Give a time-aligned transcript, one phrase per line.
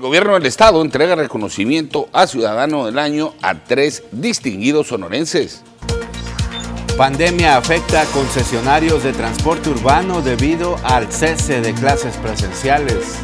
[0.00, 5.62] gobierno del estado entrega reconocimiento a Ciudadano del Año a tres distinguidos sonorenses.
[6.96, 13.18] Pandemia afecta a concesionarios de transporte urbano debido al cese de clases presenciales.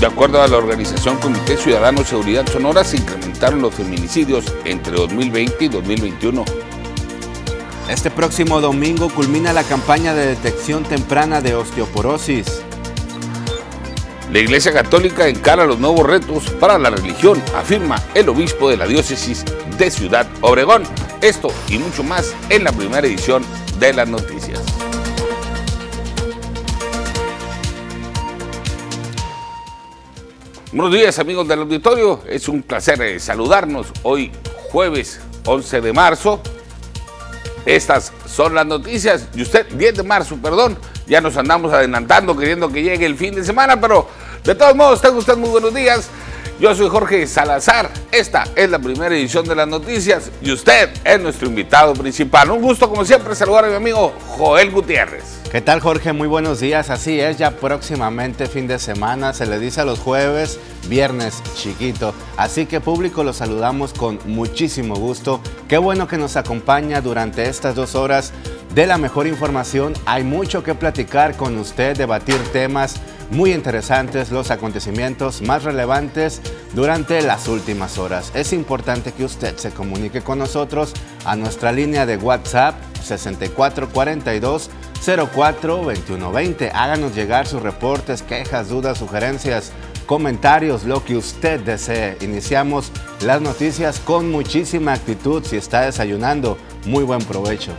[0.00, 5.64] De acuerdo a la organización Comité Ciudadano Seguridad Sonora, se incrementaron los feminicidios entre 2020
[5.64, 6.44] y 2021.
[7.90, 12.62] Este próximo domingo culmina la campaña de detección temprana de osteoporosis.
[14.30, 18.86] La Iglesia Católica encara los nuevos retos para la religión, afirma el obispo de la
[18.86, 19.42] diócesis
[19.78, 20.82] de Ciudad Obregón.
[21.22, 23.42] Esto y mucho más en la primera edición
[23.80, 24.60] de las noticias.
[30.72, 34.30] Buenos días amigos del auditorio, es un placer eh, saludarnos hoy
[34.70, 36.42] jueves 11 de marzo.
[37.64, 42.70] Estas son las noticias y usted 10 de marzo, perdón, ya nos andamos adelantando queriendo
[42.70, 44.08] que llegue el fin de semana, pero
[44.44, 46.08] de todos modos, tengo usted muy buenos días.
[46.58, 51.20] Yo soy Jorge Salazar, esta es la primera edición de las noticias y usted es
[51.20, 52.50] nuestro invitado principal.
[52.50, 55.22] Un gusto como siempre saludar a mi amigo Joel Gutiérrez.
[55.50, 56.12] ¿Qué tal Jorge?
[56.12, 56.90] Muy buenos días.
[56.90, 62.12] Así es, ya próximamente fin de semana, se le dice a los jueves, viernes chiquito.
[62.36, 65.40] Así que público lo saludamos con muchísimo gusto.
[65.66, 68.34] Qué bueno que nos acompaña durante estas dos horas
[68.74, 69.94] de la mejor información.
[70.04, 72.96] Hay mucho que platicar con usted, debatir temas
[73.30, 76.42] muy interesantes, los acontecimientos más relevantes
[76.74, 78.32] durante las últimas horas.
[78.34, 80.92] Es importante que usted se comunique con nosotros
[81.24, 84.70] a nuestra línea de WhatsApp 6442
[85.04, 86.70] 04 2120.
[86.70, 89.72] Háganos llegar sus reportes, quejas, dudas, sugerencias,
[90.06, 92.16] comentarios, lo que usted desee.
[92.20, 95.44] Iniciamos las noticias con muchísima actitud.
[95.44, 97.72] Si está desayunando, muy buen provecho.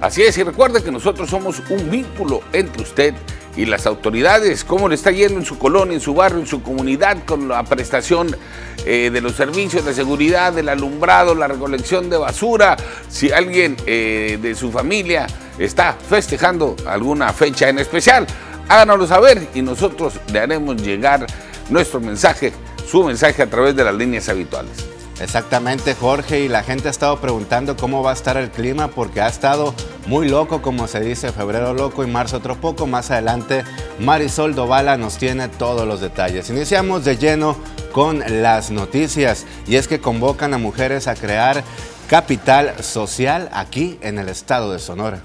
[0.00, 4.64] Así es, y recuerde que nosotros somos un vínculo entre usted y las autoridades.
[4.64, 7.62] ¿Cómo le está yendo en su colonia, en su barrio, en su comunidad con la
[7.64, 8.36] prestación
[8.84, 12.76] eh, de los servicios de seguridad, del alumbrado, la recolección de basura?
[13.08, 15.26] Si alguien eh, de su familia
[15.58, 18.26] está festejando alguna fecha en especial,
[18.68, 21.26] háganoslo saber y nosotros le haremos llegar
[21.68, 22.52] nuestro mensaje,
[22.88, 24.91] su mensaje a través de las líneas habituales.
[25.20, 29.20] Exactamente, Jorge, y la gente ha estado preguntando cómo va a estar el clima porque
[29.20, 29.74] ha estado
[30.06, 32.86] muy loco, como se dice, febrero loco y marzo otro poco.
[32.86, 33.62] Más adelante,
[34.00, 36.50] Marisol Dovala nos tiene todos los detalles.
[36.50, 37.56] Iniciamos de lleno
[37.92, 41.62] con las noticias y es que convocan a mujeres a crear
[42.08, 45.22] capital social aquí en el estado de Sonora.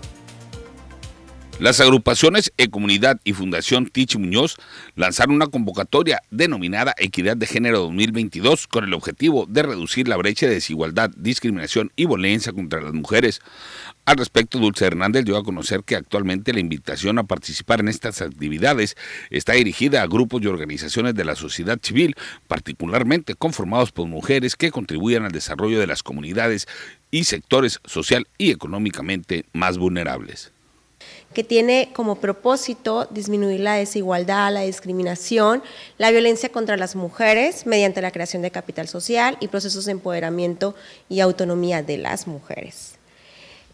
[1.59, 4.57] Las agrupaciones E-Comunidad y Fundación Tichi Muñoz
[4.95, 10.45] lanzaron una convocatoria denominada Equidad de Género 2022 con el objetivo de reducir la brecha
[10.45, 13.41] de desigualdad, discriminación y violencia contra las mujeres.
[14.05, 18.21] Al respecto, Dulce Hernández dio a conocer que actualmente la invitación a participar en estas
[18.21, 18.95] actividades
[19.31, 22.15] está dirigida a grupos y organizaciones de la sociedad civil,
[22.47, 26.67] particularmente conformados por mujeres que contribuyan al desarrollo de las comunidades
[27.09, 30.51] y sectores social y económicamente más vulnerables
[31.37, 35.61] que tiene como propósito disminuir la desigualdad, la discriminación,
[35.99, 40.73] la violencia contra las mujeres mediante la creación de capital social y procesos de empoderamiento
[41.09, 42.93] y autonomía de las mujeres.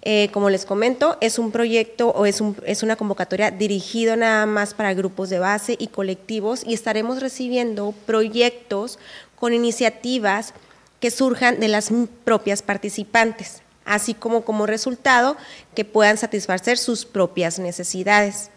[0.01, 4.73] Eh, como les comento, es un proyecto o es, es una convocatoria dirigido nada más
[4.73, 8.99] para grupos de base y colectivos y estaremos recibiendo proyectos
[9.39, 10.53] con iniciativas
[10.99, 11.91] que surjan de las
[12.25, 15.37] propias participantes así como como resultado
[15.75, 18.49] que puedan satisfacer sus propias necesidades.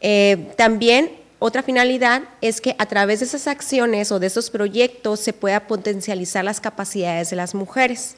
[0.00, 5.20] Eh, también otra finalidad es que a través de esas acciones o de esos proyectos
[5.20, 8.16] se pueda potencializar las capacidades de las mujeres.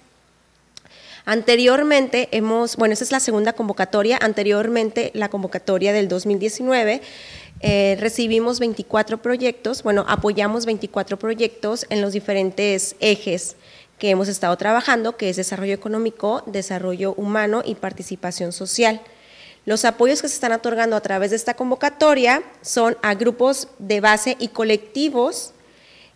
[1.24, 7.02] Anteriormente hemos, bueno, esa es la segunda convocatoria, anteriormente la convocatoria del 2019,
[7.62, 13.56] eh, recibimos 24 proyectos, bueno, apoyamos 24 proyectos en los diferentes ejes
[13.98, 19.00] que hemos estado trabajando, que es desarrollo económico, desarrollo humano y participación social.
[19.64, 24.00] Los apoyos que se están otorgando a través de esta convocatoria son a grupos de
[24.00, 25.52] base y colectivos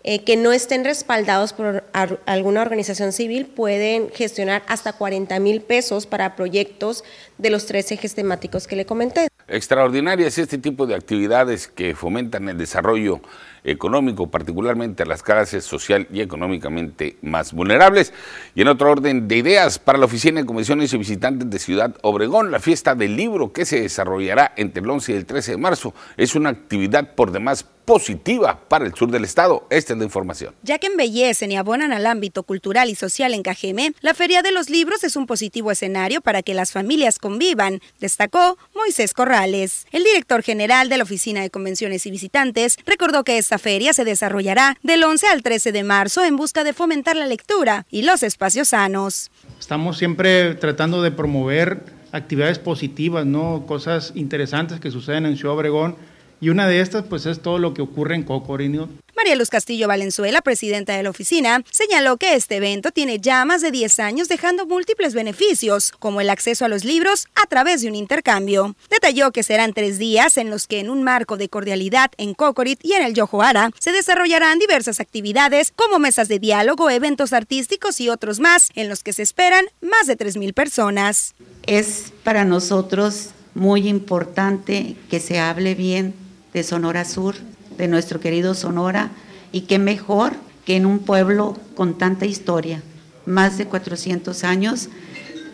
[0.02, 1.84] eh, que no estén respaldados por
[2.24, 7.04] alguna organización civil, pueden gestionar hasta 40 mil pesos para proyectos
[7.36, 9.28] de los tres ejes temáticos que le comenté.
[9.46, 13.20] Extraordinarias este tipo de actividades que fomentan el desarrollo
[13.64, 18.12] económico, particularmente a las clases social y económicamente más vulnerables.
[18.54, 21.94] Y en otro orden de ideas, para la Oficina de Comisiones y Visitantes de Ciudad
[22.02, 25.58] Obregón, la fiesta del libro que se desarrollará entre el 11 y el 13 de
[25.58, 29.66] marzo es una actividad por demás positiva para el sur del estado.
[29.68, 30.54] Esta es la información.
[30.62, 34.52] Ya que embellecen y abonan al ámbito cultural y social en Cajeme, la Feria de
[34.52, 39.86] los Libros es un positivo escenario para que las familias convivan, destacó Moisés Corrales.
[39.90, 44.04] El director general de la Oficina de Convenciones y Visitantes recordó que esta feria se
[44.04, 48.22] desarrollará del 11 al 13 de marzo en busca de fomentar la lectura y los
[48.22, 49.32] espacios sanos.
[49.58, 51.82] Estamos siempre tratando de promover
[52.12, 53.64] actividades positivas, ¿no?
[53.66, 55.96] Cosas interesantes que suceden en Ciudad Obregón
[56.40, 58.88] y una de estas, pues, es todo lo que ocurre en Cocorino.
[59.14, 63.60] María Luz Castillo Valenzuela, presidenta de la oficina, señaló que este evento tiene ya más
[63.60, 67.88] de 10 años dejando múltiples beneficios, como el acceso a los libros a través de
[67.88, 68.74] un intercambio.
[68.88, 72.80] Detalló que serán tres días en los que en un marco de cordialidad en Cocorit
[72.82, 78.08] y en el Yojoara se desarrollarán diversas actividades como mesas de diálogo, eventos artísticos y
[78.08, 81.34] otros más, en los que se esperan más de 3.000 personas.
[81.66, 86.14] Es para nosotros muy importante que se hable bien
[86.52, 87.36] de Sonora Sur,
[87.76, 89.10] de nuestro querido Sonora,
[89.52, 90.32] y qué mejor
[90.64, 92.82] que en un pueblo con tanta historia,
[93.26, 94.88] más de 400 años,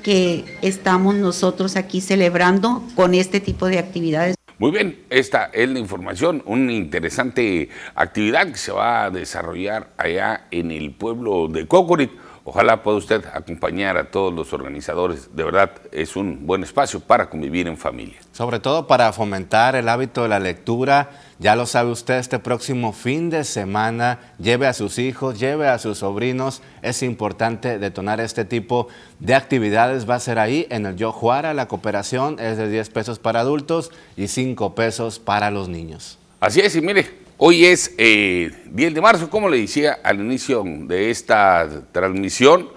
[0.02, 4.36] que estamos nosotros aquí celebrando con este tipo de actividades.
[4.58, 10.46] Muy bien, esta es la información, una interesante actividad que se va a desarrollar allá
[10.50, 12.10] en el pueblo de Cocorit.
[12.48, 15.34] Ojalá pueda usted acompañar a todos los organizadores.
[15.34, 18.20] De verdad, es un buen espacio para convivir en familia.
[18.30, 21.10] Sobre todo para fomentar el hábito de la lectura.
[21.40, 25.80] Ya lo sabe usted, este próximo fin de semana, lleve a sus hijos, lleve a
[25.80, 26.62] sus sobrinos.
[26.82, 28.86] Es importante detonar este tipo
[29.18, 30.08] de actividades.
[30.08, 31.52] Va a ser ahí en el Yo Juara.
[31.52, 36.16] La cooperación es de 10 pesos para adultos y 5 pesos para los niños.
[36.38, 40.64] Así es, y mire, Hoy es eh, 10 de marzo, como le decía al inicio
[40.64, 42.70] de esta transmisión,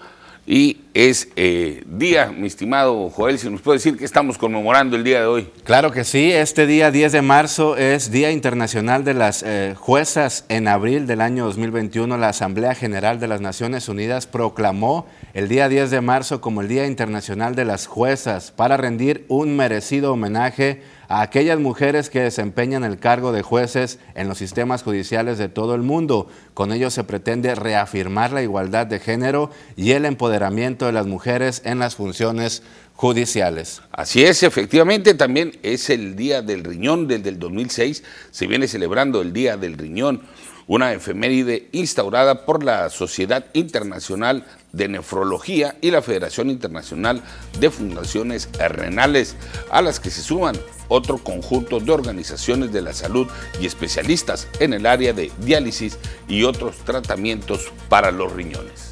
[0.45, 5.05] y es eh, día, mi estimado Joel, si nos puede decir que estamos conmemorando el
[5.05, 5.47] día de hoy.
[5.63, 10.43] Claro que sí, este día 10 de marzo es Día Internacional de las eh, Juezas.
[10.49, 15.69] En abril del año 2021, la Asamblea General de las Naciones Unidas proclamó el día
[15.69, 20.81] 10 de marzo como el Día Internacional de las Juezas para rendir un merecido homenaje
[20.81, 25.73] a aquellas mujeres que desempeñan el cargo de jueces en los sistemas judiciales de todo
[25.73, 26.29] el mundo.
[26.53, 31.63] Con ello se pretende reafirmar la igualdad de género y el empoderamiento de las mujeres
[31.65, 32.61] en las funciones
[32.93, 33.81] judiciales.
[33.91, 39.21] Así es, efectivamente, también es el Día del Riñón desde el 2006, se viene celebrando
[39.21, 40.21] el Día del Riñón,
[40.67, 47.21] una efeméride instaurada por la Sociedad Internacional de Nefrología y la Federación Internacional
[47.59, 49.35] de Fundaciones Renales,
[49.71, 50.55] a las que se suman
[50.87, 53.27] otro conjunto de organizaciones de la salud
[53.61, 58.89] y especialistas en el área de diálisis y otros tratamientos para los riñones.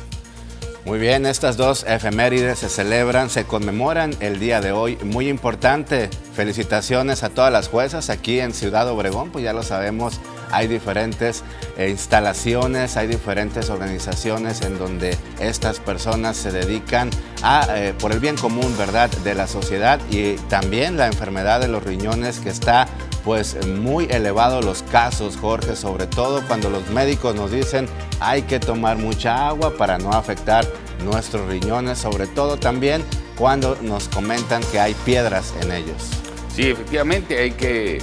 [0.87, 4.97] Muy bien, estas dos efemérides se celebran, se conmemoran el día de hoy.
[5.03, 10.21] Muy importante, felicitaciones a todas las juezas aquí en Ciudad Obregón, pues ya lo sabemos,
[10.51, 11.43] hay diferentes
[11.77, 17.09] eh, instalaciones, hay diferentes organizaciones en donde estas personas se dedican
[17.43, 21.67] a, eh, por el bien común, ¿verdad?, de la sociedad y también la enfermedad de
[21.67, 22.87] los riñones que está
[23.23, 27.87] pues muy elevado los casos, Jorge, sobre todo cuando los médicos nos dicen
[28.21, 30.65] hay que tomar mucha agua para no afectar
[31.03, 33.03] nuestros riñones, sobre todo también
[33.37, 36.09] cuando nos comentan que hay piedras en ellos.
[36.55, 38.01] Sí, efectivamente hay que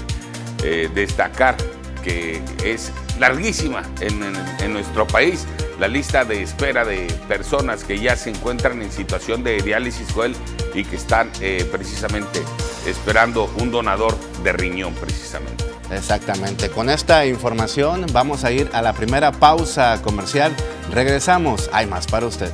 [0.63, 1.57] eh, destacar
[2.05, 5.47] que es larguísima en, nuestro país
[5.79, 10.35] la lista de espera de personas que ya se encuentran en situación de diálisis, Joel,
[10.75, 12.43] y que están eh, precisamente
[12.87, 15.65] esperando un donador de riñón, precisamente.
[15.91, 16.71] Exactamente.
[16.71, 20.55] Con esta información vamos a ir a la primera pausa comercial.
[20.91, 21.71] Regresamos.
[21.73, 22.53] Hay más para usted.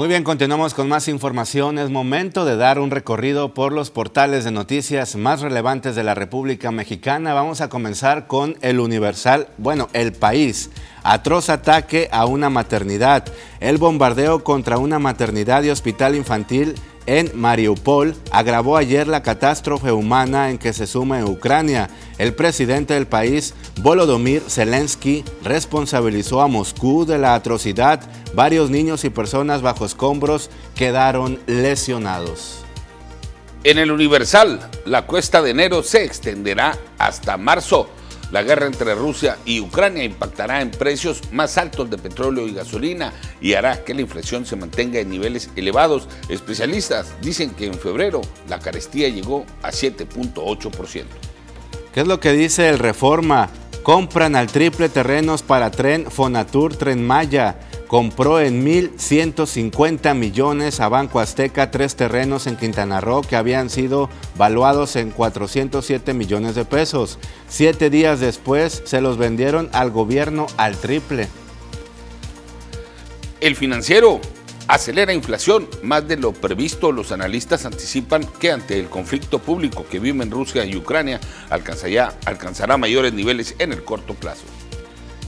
[0.00, 1.78] Muy bien, continuamos con más información.
[1.78, 6.14] Es momento de dar un recorrido por los portales de noticias más relevantes de la
[6.14, 7.34] República Mexicana.
[7.34, 10.70] Vamos a comenzar con El Universal, bueno, El País.
[11.02, 13.26] Atroz ataque a una maternidad.
[13.60, 16.76] El bombardeo contra una maternidad y hospital infantil
[17.06, 21.90] en Mariupol agravó ayer la catástrofe humana en que se suma Ucrania.
[22.18, 28.00] El presidente del país, Volodymyr Zelensky, responsabilizó a Moscú de la atrocidad.
[28.34, 32.64] Varios niños y personas bajo escombros quedaron lesionados.
[33.64, 37.88] En el Universal, la cuesta de enero se extenderá hasta marzo.
[38.30, 43.12] La guerra entre Rusia y Ucrania impactará en precios más altos de petróleo y gasolina
[43.40, 46.08] y hará que la inflación se mantenga en niveles elevados.
[46.28, 51.04] Especialistas dicen que en febrero la carestía llegó a 7.8%.
[51.92, 53.48] ¿Qué es lo que dice el Reforma?
[53.82, 57.56] Compran al triple terrenos para tren Fonatur Tren Maya.
[57.90, 64.08] Compró en 1.150 millones a Banco Azteca tres terrenos en Quintana Roo que habían sido
[64.36, 67.18] valuados en 407 millones de pesos.
[67.48, 71.26] Siete días después se los vendieron al gobierno al triple.
[73.40, 74.20] El financiero
[74.68, 75.66] acelera inflación.
[75.82, 80.30] Más de lo previsto, los analistas anticipan que ante el conflicto público que vive en
[80.30, 81.18] Rusia y Ucrania
[81.48, 84.44] alcanzará, alcanzará mayores niveles en el corto plazo.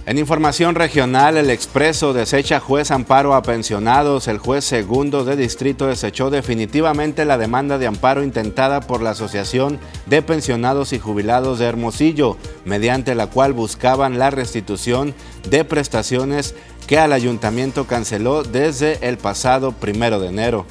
[0.05, 4.27] En información regional, el Expreso desecha juez amparo a pensionados.
[4.27, 9.79] El juez segundo de distrito desechó definitivamente la demanda de amparo intentada por la Asociación
[10.07, 15.15] de Pensionados y Jubilados de Hermosillo, mediante la cual buscaban la restitución
[15.49, 16.57] de prestaciones
[16.89, 20.67] que al ayuntamiento canceló desde el pasado primero de enero.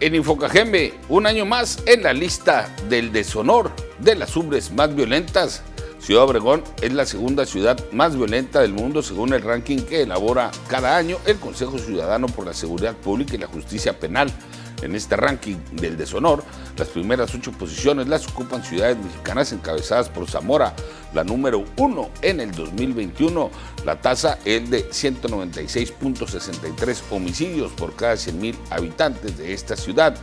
[0.00, 5.62] En Infocajembe, un año más en la lista del deshonor de las ubres más violentas
[5.98, 10.50] Ciudad Obregón es la segunda ciudad más violenta del mundo según el ranking que elabora
[10.68, 14.30] cada año el Consejo Ciudadano por la Seguridad Pública y la Justicia Penal.
[14.82, 16.44] En este ranking del deshonor,
[16.76, 20.74] las primeras ocho posiciones las ocupan ciudades mexicanas encabezadas por Zamora,
[21.14, 23.50] la número uno en el 2021.
[23.86, 30.14] La tasa es de 196.63 homicidios por cada 100.000 habitantes de esta ciudad.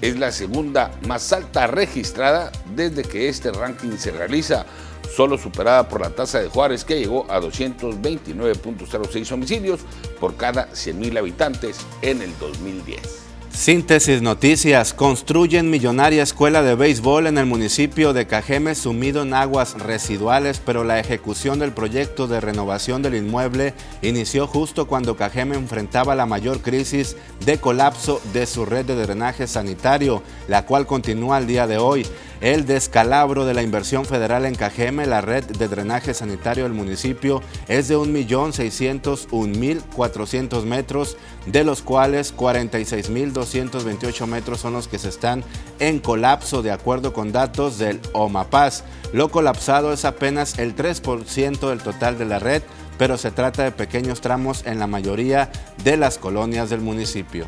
[0.00, 4.66] Es la segunda más alta registrada desde que este ranking se realiza
[5.14, 9.80] solo superada por la tasa de Juárez que llegó a 229.06 homicidios
[10.20, 13.22] por cada 100.000 habitantes en el 2010.
[13.52, 14.94] Síntesis Noticias.
[14.94, 20.84] Construyen millonaria escuela de béisbol en el municipio de Cajeme sumido en aguas residuales, pero
[20.84, 26.62] la ejecución del proyecto de renovación del inmueble inició justo cuando Cajeme enfrentaba la mayor
[26.62, 31.76] crisis de colapso de su red de drenaje sanitario, la cual continúa al día de
[31.76, 32.06] hoy
[32.42, 37.40] el descalabro de la inversión federal en Cajeme, la red de drenaje sanitario del municipio,
[37.68, 45.44] es de 1.601.400 metros, de los cuales 46.228 metros son los que se están
[45.78, 48.82] en colapso de acuerdo con datos del OMAPAS.
[49.12, 52.62] Lo colapsado es apenas el 3% del total de la red,
[52.98, 55.52] pero se trata de pequeños tramos en la mayoría
[55.84, 57.46] de las colonias del municipio.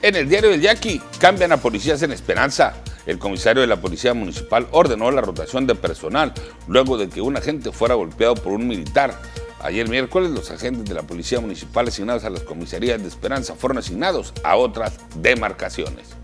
[0.00, 2.82] En el diario del Yaqui cambian a policías en Esperanza.
[3.06, 6.34] El comisario de la Policía Municipal ordenó la rotación de personal
[6.66, 9.20] luego de que un agente fuera golpeado por un militar.
[9.60, 13.78] Ayer miércoles los agentes de la Policía Municipal asignados a las comisarías de Esperanza fueron
[13.78, 16.16] asignados a otras demarcaciones.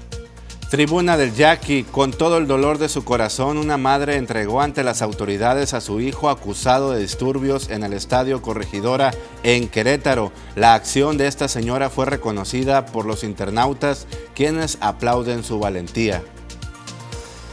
[0.73, 5.03] Tribuna del Yaqui, con todo el dolor de su corazón, una madre entregó ante las
[5.03, 9.13] autoridades a su hijo acusado de disturbios en el Estadio Corregidora
[9.43, 10.33] en Querétaro.
[10.57, 16.23] La acción de esta señora fue reconocida por los internautas, quienes aplauden su valentía.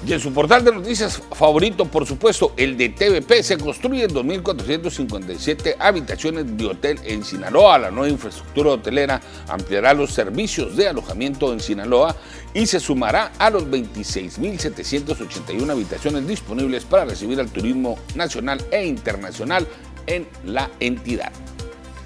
[0.06, 5.76] Y en su portal de noticias favorito, por supuesto, el de TVP, se construyen 2.457
[5.78, 7.80] habitaciones de hotel en Sinaloa.
[7.80, 12.16] La nueva infraestructura hotelera ampliará los servicios de alojamiento en Sinaloa
[12.54, 19.68] y se sumará a los 26.781 habitaciones disponibles para recibir al turismo nacional e internacional
[20.08, 21.34] en la entidad.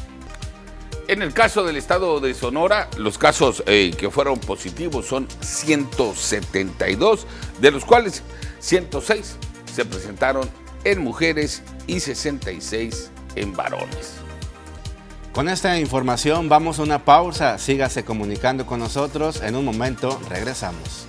[1.08, 7.26] En el caso del estado de Sonora, los casos eh, que fueron positivos son 172,
[7.62, 8.24] de los cuales
[8.60, 9.38] 106
[9.74, 10.50] se presentaron
[10.84, 14.16] en mujeres y 66 en varones.
[15.32, 17.58] Con esta información vamos a una pausa.
[17.58, 19.42] Sígase comunicando con nosotros.
[19.42, 21.08] En un momento regresamos.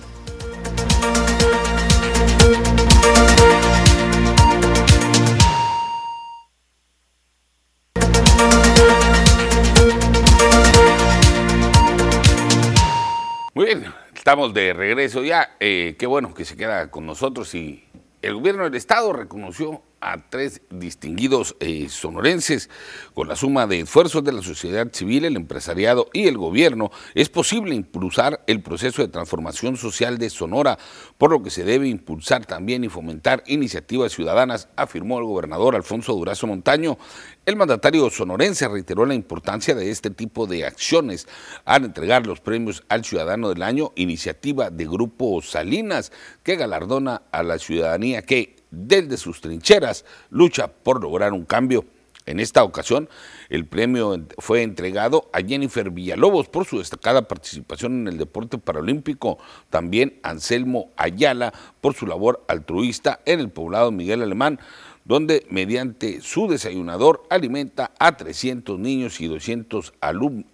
[14.19, 15.55] Estamos de regreso ya.
[15.61, 17.85] Eh, qué bueno que se queda con nosotros y
[18.21, 22.69] el gobierno del estado reconoció a tres distinguidos eh, sonorenses.
[23.13, 27.29] Con la suma de esfuerzos de la sociedad civil, el empresariado y el gobierno, es
[27.29, 30.77] posible impulsar el proceso de transformación social de Sonora,
[31.17, 36.13] por lo que se debe impulsar también y fomentar iniciativas ciudadanas, afirmó el gobernador Alfonso
[36.13, 36.97] Durazo Montaño.
[37.45, 41.27] El mandatario sonorense reiteró la importancia de este tipo de acciones
[41.65, 46.11] al entregar los premios al Ciudadano del Año, iniciativa de Grupo Salinas,
[46.43, 51.85] que galardona a la ciudadanía que desde sus trincheras lucha por lograr un cambio.
[52.25, 53.09] En esta ocasión,
[53.49, 59.39] el premio fue entregado a Jennifer Villalobos por su destacada participación en el deporte paralímpico,
[59.71, 64.59] también Anselmo Ayala por su labor altruista en el poblado Miguel Alemán,
[65.05, 69.93] donde mediante su desayunador alimenta a 300 niños y 200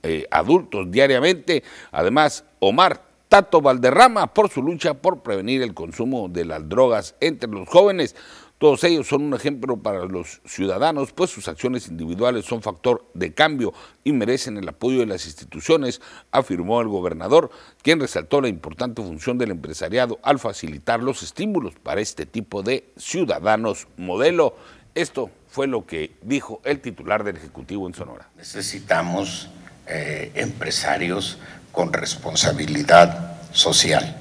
[0.03, 1.61] eh, adultos diariamente.
[1.91, 7.49] Además, Omar Tato Valderrama por su lucha por prevenir el consumo de las drogas entre
[7.49, 8.15] los jóvenes.
[8.57, 13.33] Todos ellos son un ejemplo para los ciudadanos, pues sus acciones individuales son factor de
[13.33, 13.73] cambio
[14.05, 16.01] y merecen el apoyo de las instituciones,
[16.31, 17.51] afirmó el gobernador,
[17.81, 22.89] quien resaltó la importante función del empresariado al facilitar los estímulos para este tipo de
[22.95, 24.55] ciudadanos modelo.
[24.93, 28.29] Esto fue lo que dijo el titular del Ejecutivo en Sonora.
[28.37, 29.49] Necesitamos
[29.87, 31.39] eh, empresarios
[31.75, 34.15] con responsabilidad social.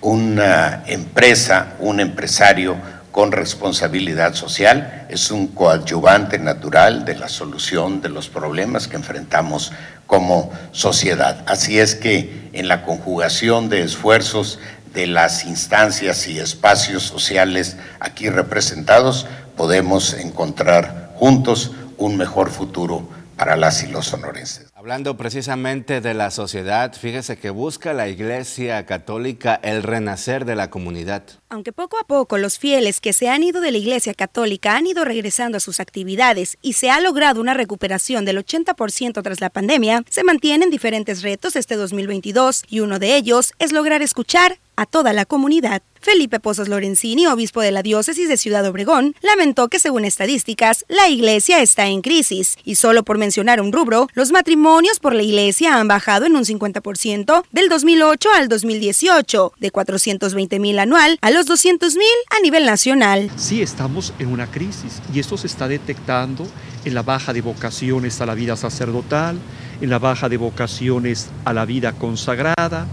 [0.00, 2.76] Una empresa, un empresario
[3.12, 9.72] con responsabilidad social es un coadyuvante natural de la solución de los problemas que enfrentamos
[10.06, 11.42] como sociedad.
[11.46, 14.58] Así es que en la conjugación de esfuerzos
[14.92, 19.26] de las instancias y espacios sociales aquí representados,
[19.56, 24.65] podemos encontrar juntos un mejor futuro para las y los sonorenses.
[24.86, 30.70] Hablando precisamente de la sociedad, fíjese que busca la Iglesia Católica el renacer de la
[30.70, 31.24] comunidad.
[31.48, 34.86] Aunque poco a poco los fieles que se han ido de la Iglesia Católica han
[34.86, 39.50] ido regresando a sus actividades y se ha logrado una recuperación del 80% tras la
[39.50, 44.86] pandemia, se mantienen diferentes retos este 2022 y uno de ellos es lograr escuchar a
[44.86, 45.82] toda la comunidad.
[46.00, 51.08] Felipe Pozos Lorenzini, obispo de la diócesis de Ciudad Obregón, lamentó que según estadísticas, la
[51.08, 55.80] iglesia está en crisis y solo por mencionar un rubro, los matrimonios por la iglesia
[55.80, 61.46] han bajado en un 50% del 2008 al 2018, de 420 mil anual a los
[61.46, 62.06] 200 mil
[62.38, 63.30] a nivel nacional.
[63.36, 66.46] Sí, estamos en una crisis y esto se está detectando
[66.84, 69.38] en la baja de vocaciones a la vida sacerdotal,
[69.80, 72.86] en la baja de vocaciones a la vida consagrada,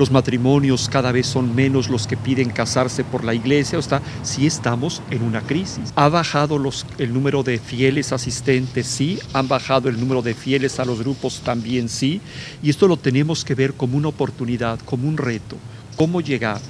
[0.00, 4.00] los matrimonios cada vez son menos los que piden casarse por la iglesia, o sea,
[4.22, 5.92] sí estamos en una crisis.
[5.94, 8.86] ¿Ha bajado los, el número de fieles asistentes?
[8.86, 9.18] Sí.
[9.34, 11.42] ¿Han bajado el número de fieles a los grupos?
[11.44, 12.22] También sí.
[12.62, 15.56] Y esto lo tenemos que ver como una oportunidad, como un reto.
[15.96, 16.62] ¿Cómo llegar?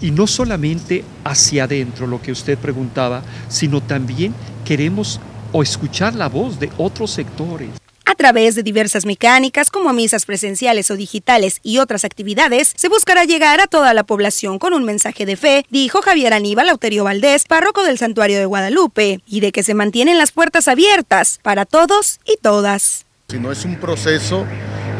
[0.00, 4.32] Y no solamente hacia adentro, lo que usted preguntaba, sino también
[4.64, 5.18] queremos
[5.50, 7.70] o escuchar la voz de otros sectores.
[8.08, 13.24] A través de diversas mecánicas como misas presenciales o digitales y otras actividades, se buscará
[13.24, 17.46] llegar a toda la población con un mensaje de fe, dijo Javier Aníbal Auterio Valdés,
[17.46, 22.20] párroco del Santuario de Guadalupe, y de que se mantienen las puertas abiertas para todos
[22.24, 23.06] y todas.
[23.28, 24.46] Si no es un proceso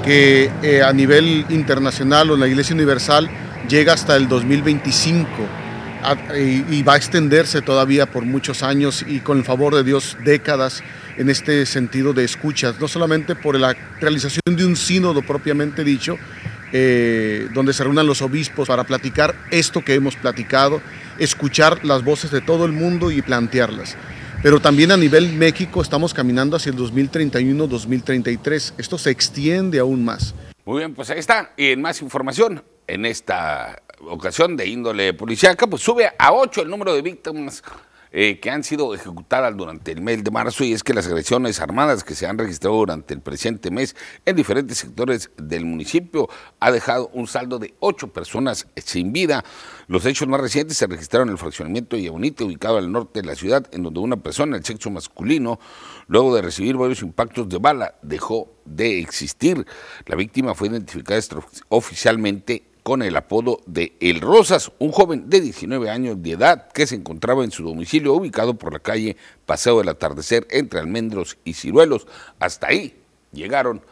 [0.05, 3.31] que eh, a nivel internacional o en la Iglesia Universal
[3.69, 5.29] llega hasta el 2025
[6.37, 10.83] y va a extenderse todavía por muchos años y con el favor de Dios décadas
[11.17, 16.19] en este sentido de escuchas, no solamente por la realización de un sínodo propiamente dicho,
[16.73, 20.83] eh, donde se reúnan los obispos para platicar esto que hemos platicado,
[21.19, 23.97] escuchar las voces de todo el mundo y plantearlas.
[24.43, 28.75] Pero también a nivel México estamos caminando hacia el 2031-2033.
[28.79, 30.35] Esto se extiende aún más.
[30.65, 31.53] Muy bien, pues ahí está.
[31.57, 36.69] Y en más información, en esta ocasión de índole policiaca, pues sube a 8 el
[36.69, 37.63] número de víctimas
[38.19, 41.61] eh, que han sido ejecutadas durante el mes de marzo y es que las agresiones
[41.61, 46.27] armadas que se han registrado durante el presente mes en diferentes sectores del municipio
[46.59, 49.45] ha dejado un saldo de ocho personas sin vida.
[49.87, 53.27] Los hechos más recientes se registraron en el fraccionamiento de Yabonite, ubicado al norte de
[53.27, 55.61] la ciudad, en donde una persona, el sexo masculino,
[56.09, 59.67] luego de recibir varios impactos de bala, dejó de existir.
[60.07, 61.21] La víctima fue identificada
[61.69, 66.87] oficialmente con el apodo de El Rosas, un joven de 19 años de edad que
[66.87, 71.55] se encontraba en su domicilio ubicado por la calle Paseo del Atardecer entre Almendros y
[71.55, 72.07] Ciruelos.
[72.39, 72.95] Hasta ahí
[73.33, 73.83] llegaron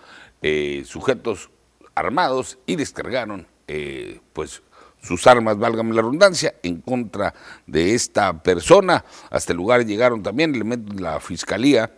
[0.42, 1.50] eh, sujetos
[1.96, 4.62] armados y descargaron eh, pues
[5.02, 7.34] sus armas, válgame la redundancia, en contra
[7.66, 9.04] de esta persona.
[9.28, 11.90] Hasta el lugar llegaron también elementos de la Fiscalía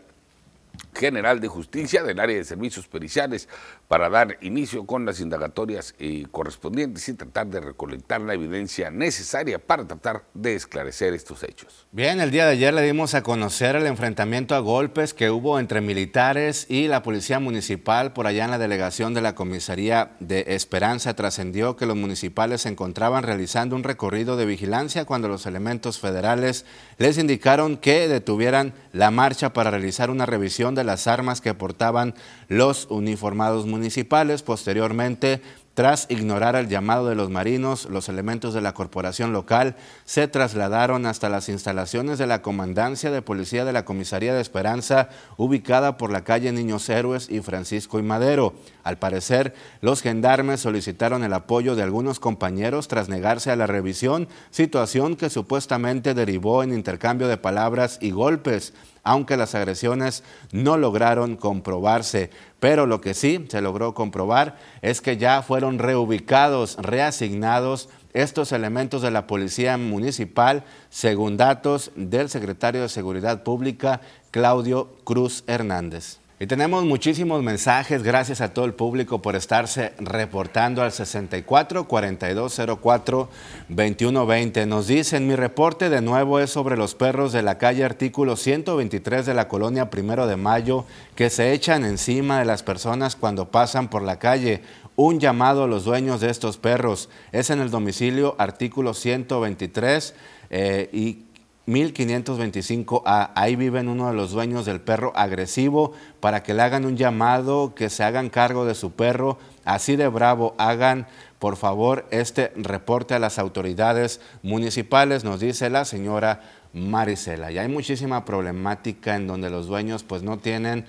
[0.96, 3.48] General de Justicia del área de servicios periciales
[3.88, 5.94] para dar inicio con las indagatorias
[6.30, 11.86] correspondientes y tratar de recolectar la evidencia necesaria para tratar de esclarecer estos hechos.
[11.92, 15.58] Bien, el día de ayer le dimos a conocer el enfrentamiento a golpes que hubo
[15.60, 20.44] entre militares y la policía municipal por allá en la delegación de la comisaría de
[20.48, 21.14] Esperanza.
[21.14, 26.64] Trascendió que los municipales se encontraban realizando un recorrido de vigilancia cuando los elementos federales
[26.98, 32.14] les indicaron que detuvieran la marcha para realizar una revisión de las armas que portaban
[32.48, 34.42] los uniformados municipales.
[34.42, 35.42] Posteriormente,
[35.76, 41.04] tras ignorar el llamado de los marinos, los elementos de la corporación local se trasladaron
[41.04, 46.10] hasta las instalaciones de la Comandancia de Policía de la Comisaría de Esperanza, ubicada por
[46.10, 48.54] la calle Niños Héroes y Francisco y Madero.
[48.84, 54.28] Al parecer, los gendarmes solicitaron el apoyo de algunos compañeros tras negarse a la revisión,
[54.50, 58.72] situación que supuestamente derivó en intercambio de palabras y golpes
[59.06, 62.30] aunque las agresiones no lograron comprobarse.
[62.58, 69.02] Pero lo que sí se logró comprobar es que ya fueron reubicados, reasignados estos elementos
[69.02, 74.00] de la Policía Municipal, según datos del secretario de Seguridad Pública,
[74.32, 76.18] Claudio Cruz Hernández.
[76.38, 83.30] Y tenemos muchísimos mensajes, gracias a todo el público por estarse reportando al 64 4204
[83.70, 84.66] 2120.
[84.66, 89.24] Nos dicen, mi reporte de nuevo es sobre los perros de la calle artículo 123
[89.24, 93.88] de la colonia Primero de Mayo que se echan encima de las personas cuando pasan
[93.88, 94.60] por la calle.
[94.94, 100.14] Un llamado a los dueños de estos perros es en el domicilio artículo 123
[100.50, 101.25] eh, y
[101.66, 103.32] 1525A.
[103.34, 107.74] Ahí viven uno de los dueños del perro agresivo para que le hagan un llamado,
[107.74, 109.38] que se hagan cargo de su perro.
[109.64, 111.06] Así de bravo, hagan
[111.38, 116.40] por favor este reporte a las autoridades municipales, nos dice la señora
[116.72, 117.50] Marisela.
[117.50, 120.84] Y hay muchísima problemática en donde los dueños pues no tienen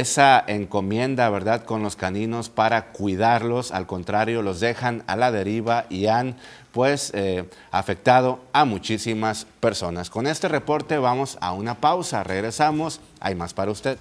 [0.00, 5.84] esa encomienda, ¿verdad?, con los caninos para cuidarlos, al contrario, los dejan a la deriva
[5.90, 6.36] y han
[6.72, 10.08] pues eh, afectado a muchísimas personas.
[10.08, 13.98] Con este reporte vamos a una pausa, regresamos, hay más para usted.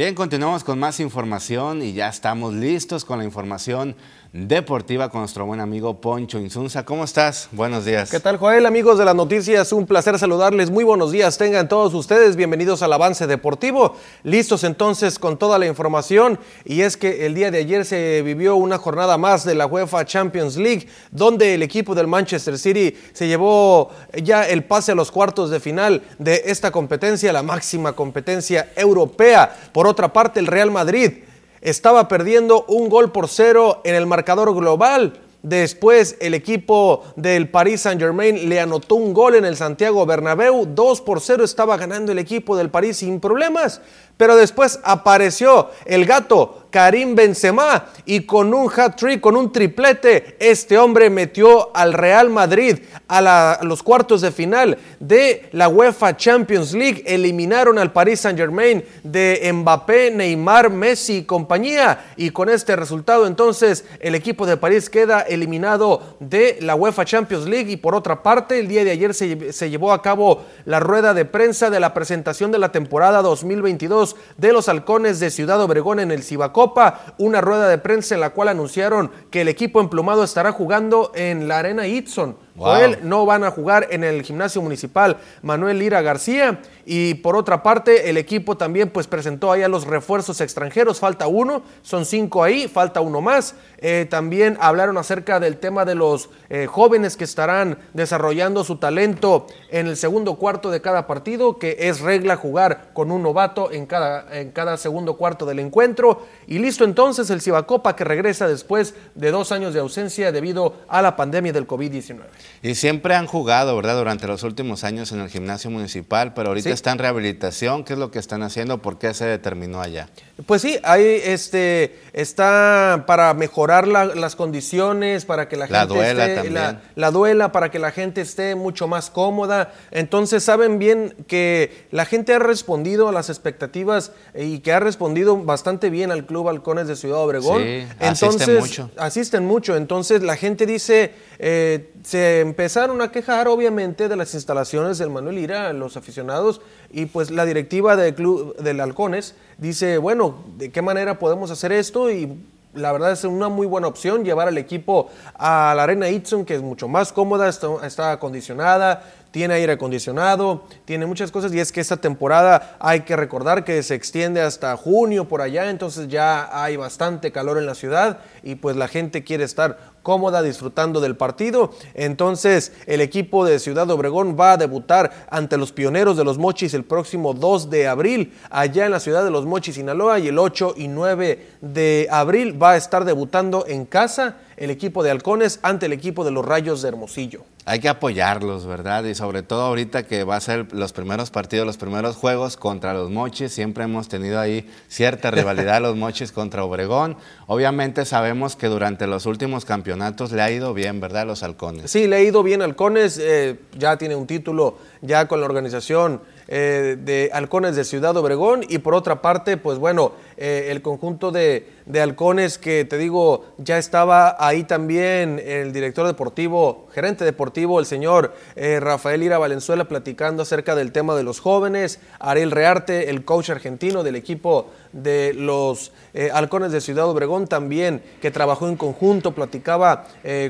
[0.00, 3.96] Bien, continuamos con más información y ya estamos listos con la información
[4.32, 6.84] deportiva con nuestro buen amigo Poncho Insunza.
[6.84, 7.48] ¿Cómo estás?
[7.50, 8.10] Buenos días.
[8.10, 8.64] ¿Qué tal, Joel?
[8.64, 10.70] Amigos de las noticias, un placer saludarles.
[10.70, 11.36] Muy buenos días.
[11.36, 13.96] Tengan todos ustedes bienvenidos al avance deportivo.
[14.22, 16.38] Listos entonces con toda la información.
[16.64, 20.04] Y es que el día de ayer se vivió una jornada más de la UEFA
[20.04, 23.90] Champions League, donde el equipo del Manchester City se llevó
[24.22, 29.56] ya el pase a los cuartos de final de esta competencia, la máxima competencia europea.
[29.72, 31.24] Por otra parte, el Real Madrid
[31.60, 35.20] estaba perdiendo un gol por cero en el marcador global.
[35.42, 40.66] Después el equipo del Paris Saint Germain le anotó un gol en el Santiago Bernabéu.
[40.66, 43.80] 2 por 0 estaba ganando el equipo del París sin problemas.
[44.20, 50.78] Pero después apareció el gato Karim Benzema y con un hat-trick, con un triplete, este
[50.78, 52.78] hombre metió al Real Madrid
[53.08, 57.02] a, los cuartos de final de la UEFA Champions League.
[57.06, 62.12] Eliminaron al Paris Saint-Germain de Mbappé, Neymar, Messi y compañía.
[62.16, 67.46] Y con este resultado entonces el equipo de París queda eliminado de la UEFA Champions
[67.46, 67.70] League.
[67.72, 71.14] Y por otra parte, el día de ayer se, se llevó a cabo la rueda
[71.14, 76.00] de prensa de la presentación de la temporada 2022 de los halcones de Ciudad Obregón
[76.00, 79.80] en el Cibaco Copa, una rueda de prensa en la cual anunciaron que el equipo
[79.80, 84.60] emplumado estará jugando en la Arena Itson Joel no van a jugar en el gimnasio
[84.60, 86.60] municipal Manuel Lira García.
[86.84, 91.00] Y por otra parte, el equipo también pues presentó ahí a los refuerzos extranjeros.
[91.00, 93.54] Falta uno, son cinco ahí, falta uno más.
[93.78, 99.46] Eh, también hablaron acerca del tema de los eh, jóvenes que estarán desarrollando su talento
[99.70, 103.86] en el segundo cuarto de cada partido, que es regla jugar con un novato en
[103.86, 106.26] cada, en cada segundo cuarto del encuentro.
[106.46, 111.00] Y listo entonces el Cibacopa que regresa después de dos años de ausencia debido a
[111.00, 112.20] la pandemia del COVID-19.
[112.62, 113.96] Y siempre han jugado, ¿verdad?
[113.96, 117.84] Durante los últimos años en el gimnasio municipal, pero ahorita está en rehabilitación.
[117.84, 118.82] ¿Qué es lo que están haciendo?
[118.82, 120.08] ¿Por qué se determinó allá?
[120.46, 126.50] Pues sí, ahí este, está para mejorar las condiciones, para que la, gente duela esté,
[126.94, 129.72] La, duela, para que la gente esté mucho más cómoda.
[129.90, 135.36] Entonces saben bien que la gente ha respondido a las expectativas y que ha respondido
[135.36, 137.62] bastante bien al Club Halcones de Ciudad Obregón.
[137.62, 138.90] Sí, Entonces, asisten mucho.
[138.96, 139.76] Asisten mucho.
[139.76, 145.38] Entonces la gente dice, eh, se empezaron a quejar obviamente de las instalaciones del Manuel
[145.38, 150.82] Ira, los aficionados, y pues la directiva del club del Halcones dice, bueno, ¿de qué
[150.82, 152.10] manera podemos hacer esto?
[152.10, 152.36] Y
[152.74, 156.54] la verdad es una muy buena opción llevar al equipo a la Arena Itson, que
[156.54, 161.72] es mucho más cómoda, está, está acondicionada, tiene aire acondicionado, tiene muchas cosas y es
[161.72, 166.48] que esta temporada hay que recordar que se extiende hasta junio por allá, entonces ya
[166.62, 171.16] hay bastante calor en la ciudad y pues la gente quiere estar cómoda disfrutando del
[171.16, 171.72] partido.
[171.94, 176.74] Entonces el equipo de Ciudad Obregón va a debutar ante los pioneros de los Mochis
[176.74, 180.38] el próximo 2 de abril allá en la ciudad de los Mochis, Sinaloa y el
[180.38, 185.58] 8 y 9 de abril va a estar debutando en casa el equipo de Halcones
[185.62, 187.44] ante el equipo de los Rayos de Hermosillo.
[187.66, 189.04] Hay que apoyarlos, ¿verdad?
[189.04, 192.94] Y sobre todo ahorita que va a ser los primeros partidos, los primeros juegos contra
[192.94, 193.52] los Mochis.
[193.52, 197.16] Siempre hemos tenido ahí cierta rivalidad los Mochis contra Obregón.
[197.46, 201.26] Obviamente sabemos que durante los últimos campeonatos le ha ido bien, ¿verdad?
[201.26, 201.90] Los halcones.
[201.90, 203.18] Sí, le ha ido bien Halcones.
[203.22, 208.64] Eh, ya tiene un título ya con la organización eh, de Halcones de Ciudad Obregón.
[208.68, 213.44] Y por otra parte, pues bueno, eh, el conjunto de, de, Halcones que te digo,
[213.58, 219.84] ya estaba ahí también el director deportivo, gerente deportivo, el señor eh, Rafael Ira Valenzuela,
[219.84, 222.00] platicando acerca del tema de los jóvenes.
[222.20, 225.92] Ariel Rearte, el coach argentino del equipo de los
[226.32, 230.06] Halcones de Ciudad Obregón, también que trabajó en conjunto, platicaba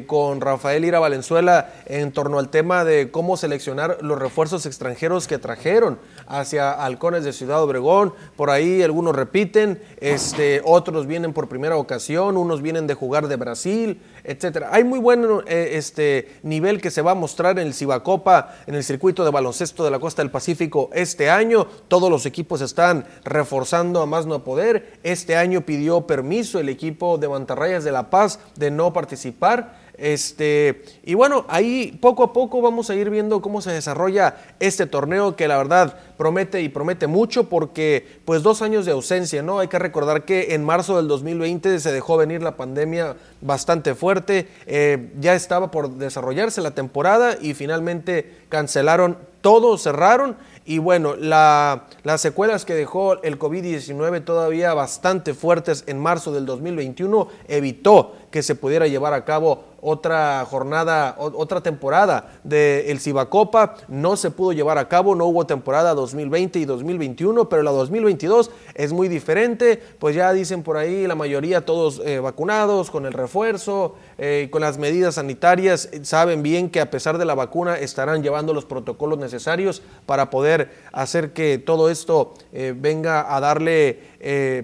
[0.07, 5.37] con Rafael Ira Valenzuela en torno al tema de cómo seleccionar los refuerzos extranjeros que
[5.37, 8.15] trajeron hacia Halcones de Ciudad Obregón.
[8.37, 13.37] Por ahí algunos repiten, este, otros vienen por primera ocasión, unos vienen de jugar de
[13.37, 14.71] Brasil, etcétera.
[14.73, 18.75] Hay muy buen eh, este, nivel que se va a mostrar en el Cibacopa, en
[18.75, 21.67] el circuito de baloncesto de la costa del Pacífico este año.
[21.89, 24.99] Todos los equipos están reforzando a más no poder.
[25.03, 29.80] Este año pidió permiso el equipo de Mantarrayas de La Paz de no participar.
[30.01, 34.87] Este, y bueno, ahí poco a poco vamos a ir viendo cómo se desarrolla este
[34.87, 39.59] torneo que la verdad promete y promete mucho porque pues dos años de ausencia, ¿no?
[39.59, 44.49] Hay que recordar que en marzo del 2020 se dejó venir la pandemia bastante fuerte,
[44.67, 52.21] eh, ya estaba por desarrollarse la temporada y finalmente cancelaron todo, cerraron y bueno, las
[52.21, 58.55] secuelas que dejó el COVID-19 todavía bastante fuertes en marzo del 2021 evitó que se
[58.55, 63.77] pudiera llevar a cabo otra jornada, otra temporada del el Cibacopa.
[63.89, 68.51] No se pudo llevar a cabo, no hubo temporada 2020 y 2021, pero la 2022
[68.75, 69.83] es muy diferente.
[69.99, 74.61] Pues ya dicen por ahí la mayoría todos eh, vacunados con el refuerzo, eh, con
[74.61, 75.89] las medidas sanitarias.
[76.03, 80.71] Saben bien que a pesar de la vacuna estarán llevando los protocolos necesarios para poder
[80.93, 84.11] hacer que todo esto eh, venga a darle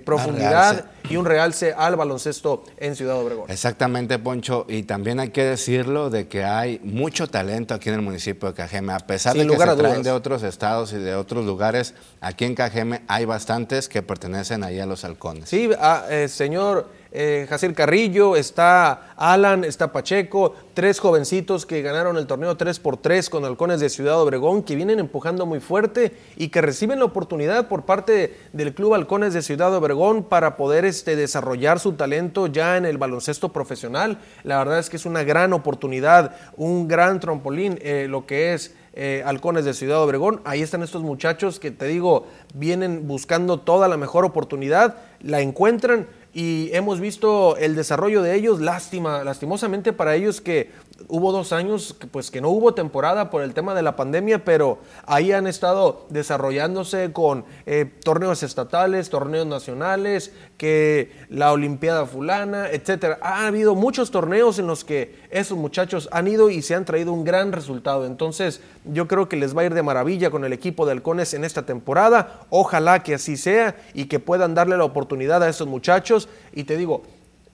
[0.04, 3.50] profundidad y un realce al baloncesto en Ciudad Obregón.
[3.50, 4.66] Exactamente, Poncho.
[4.68, 8.54] Y también hay que decirlo de que hay mucho talento aquí en el municipio de
[8.54, 8.92] Cajeme.
[8.92, 12.54] A pesar de que se traen de otros estados y de otros lugares, aquí en
[12.54, 15.48] Cajeme hay bastantes que pertenecen ahí a los halcones.
[15.48, 22.26] Sí, ah, eh, señor eh, Carrillo, está Alan, está Pacheco, tres jovencitos que ganaron el
[22.26, 26.98] torneo 3x3 con Halcones de Ciudad Obregón, que vienen empujando muy fuerte y que reciben
[26.98, 31.94] la oportunidad por parte del Club Halcones de Ciudad Obregón para poder este, desarrollar su
[31.94, 34.18] talento ya en el baloncesto profesional.
[34.44, 38.74] La verdad es que es una gran oportunidad, un gran trampolín, eh, lo que es
[38.98, 40.40] eh, Halcones de Ciudad Obregón.
[40.44, 46.06] Ahí están estos muchachos que te digo, vienen buscando toda la mejor oportunidad, la encuentran
[46.38, 50.70] y hemos visto el desarrollo de ellos, lástima, lastimosamente para ellos que
[51.08, 54.78] hubo dos años pues que no hubo temporada por el tema de la pandemia, pero
[55.06, 63.18] ahí han estado desarrollándose con eh, torneos estatales, torneos nacionales, que la Olimpiada fulana, etcétera.
[63.20, 67.12] Ha habido muchos torneos en los que esos muchachos han ido y se han traído
[67.12, 68.06] un gran resultado.
[68.06, 71.34] Entonces, yo creo que les va a ir de maravilla con el equipo de Halcones
[71.34, 72.40] en esta temporada.
[72.50, 76.76] Ojalá que así sea y que puedan darle la oportunidad a esos muchachos y te
[76.76, 77.02] digo,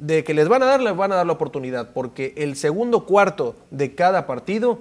[0.02, 3.06] de que les van a dar, les van a dar la oportunidad, porque el segundo
[3.06, 4.80] cuarto de cada partido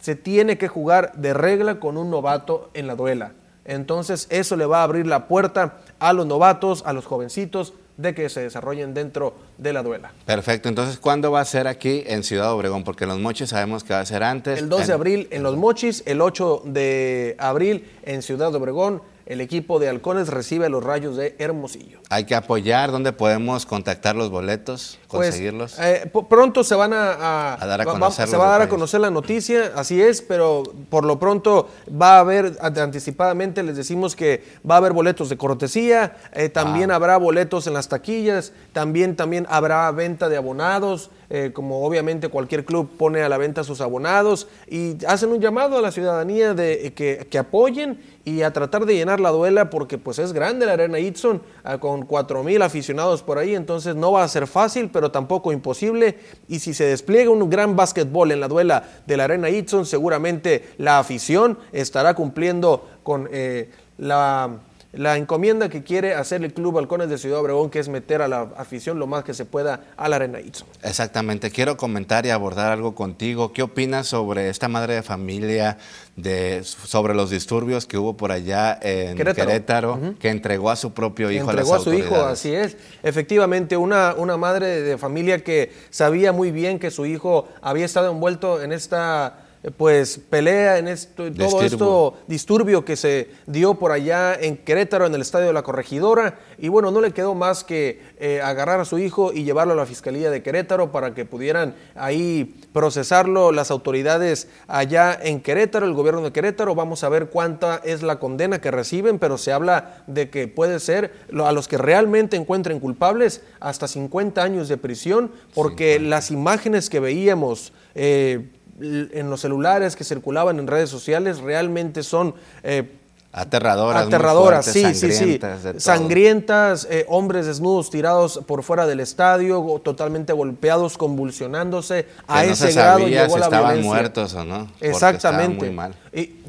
[0.00, 3.32] se tiene que jugar de regla con un novato en la duela.
[3.66, 8.14] Entonces eso le va a abrir la puerta a los novatos, a los jovencitos, de
[8.14, 10.12] que se desarrollen dentro de la duela.
[10.24, 12.84] Perfecto, entonces ¿cuándo va a ser aquí en Ciudad Obregón?
[12.84, 14.60] Porque en Los Mochis sabemos que va a ser antes.
[14.60, 19.40] El 2 de abril en Los Mochis, el 8 de abril en Ciudad Obregón, el
[19.40, 22.00] equipo de Halcones recibe los rayos de Hermosillo.
[22.10, 25.78] Hay que apoyar, ¿dónde podemos contactar los boletos, pues, conseguirlos?
[25.78, 28.28] Eh, pronto se van a, dar a conocer.
[28.28, 32.16] se va a dar a conocer la noticia, así es, pero por lo pronto va
[32.16, 37.16] a haber, anticipadamente les decimos que va a haber boletos de cortesía, eh, también habrá
[37.16, 41.10] boletos en las taquillas, también, también habrá venta de abonados.
[41.30, 45.78] eh, como obviamente cualquier club pone a la venta sus abonados y hacen un llamado
[45.78, 49.98] a la ciudadanía de que, que apoyen y a tratar de llenar la duela porque
[49.98, 54.12] pues es grande la Arena Itson ah, con cuatro mil aficionados por ahí, entonces no
[54.12, 56.18] va a ser fácil, pero tampoco imposible.
[56.48, 60.70] Y si se despliega un gran básquetbol en la duela de la Arena Itson, seguramente
[60.78, 64.50] la afición estará cumpliendo con eh, la
[64.96, 68.28] la encomienda que quiere hacer el Club Balcones de Ciudad Obregón, que es meter a
[68.28, 70.66] la afición lo más que se pueda a la Arena Itzo.
[70.82, 71.50] Exactamente.
[71.50, 73.52] Quiero comentar y abordar algo contigo.
[73.52, 75.78] ¿Qué opinas sobre esta madre de familia,
[76.16, 81.30] de, sobre los disturbios que hubo por allá en Querétaro, que entregó a su propio
[81.30, 82.76] hijo a las Entregó a su hijo, así es.
[83.02, 88.10] Efectivamente, una, una madre de familia que sabía muy bien que su hijo había estado
[88.10, 89.43] envuelto en esta
[89.78, 95.14] pues pelea en esto, todo esto disturbio que se dio por allá en Querétaro, en
[95.14, 96.38] el estadio de la Corregidora.
[96.58, 99.76] Y bueno, no le quedó más que eh, agarrar a su hijo y llevarlo a
[99.76, 105.94] la Fiscalía de Querétaro para que pudieran ahí procesarlo las autoridades allá en Querétaro, el
[105.94, 106.74] gobierno de Querétaro.
[106.74, 110.78] Vamos a ver cuánta es la condena que reciben, pero se habla de que puede
[110.78, 116.90] ser a los que realmente encuentren culpables hasta 50 años de prisión, porque las imágenes
[116.90, 117.72] que veíamos...
[117.94, 118.50] Eh,
[118.80, 122.98] en los celulares que circulaban en redes sociales realmente son eh,
[123.32, 124.06] aterradoras.
[124.06, 125.40] Aterradoras, sí, sí, sí.
[125.78, 132.06] Sangrientas, eh, hombres desnudos tirados por fuera del estadio, totalmente golpeados, convulsionándose.
[132.26, 134.68] a ese grado llegó la estaban muertos o no.
[134.80, 135.66] Exactamente.
[135.66, 135.94] Muy mal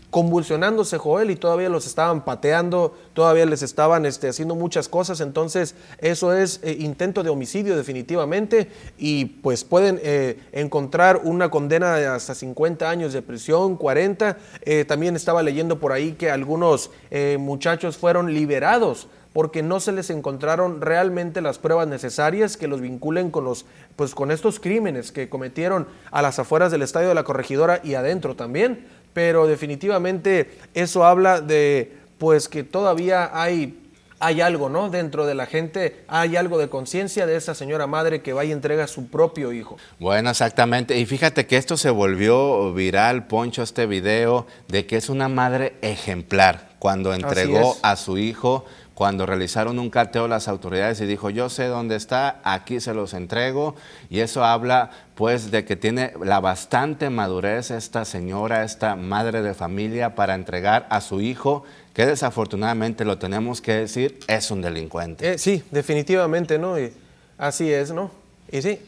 [0.09, 5.75] convulsionándose Joel y todavía los estaban pateando, todavía les estaban este, haciendo muchas cosas, entonces
[5.99, 12.07] eso es eh, intento de homicidio definitivamente y pues pueden eh, encontrar una condena de
[12.07, 14.37] hasta 50 años de prisión, 40.
[14.61, 16.91] Eh, también estaba leyendo por ahí que algunos
[17.37, 23.31] muchachos fueron liberados porque no se les encontraron realmente las pruebas necesarias que los vinculen
[23.31, 23.65] con los
[23.97, 27.95] pues con estos crímenes que cometieron a las afueras del estadio de la corregidora y
[27.95, 33.79] adentro también pero definitivamente eso habla de pues que todavía hay
[34.19, 34.89] hay algo, ¿no?
[34.89, 38.51] Dentro de la gente hay algo de conciencia de esa señora madre que va y
[38.51, 39.77] entrega a su propio hijo.
[39.99, 40.97] Bueno, exactamente.
[40.97, 45.75] Y fíjate que esto se volvió viral, Poncho, este video, de que es una madre
[45.81, 48.65] ejemplar cuando entregó a su hijo
[48.95, 53.13] cuando realizaron un cateo las autoridades y dijo, yo sé dónde está, aquí se los
[53.13, 53.75] entrego.
[54.09, 59.53] Y eso habla pues de que tiene la bastante madurez esta señora, esta madre de
[59.53, 65.33] familia para entregar a su hijo, que desafortunadamente lo tenemos que decir, es un delincuente.
[65.33, 66.79] Eh, sí, definitivamente, ¿no?
[66.79, 66.93] Y
[67.37, 68.11] así es, ¿no?
[68.49, 68.79] Y sí,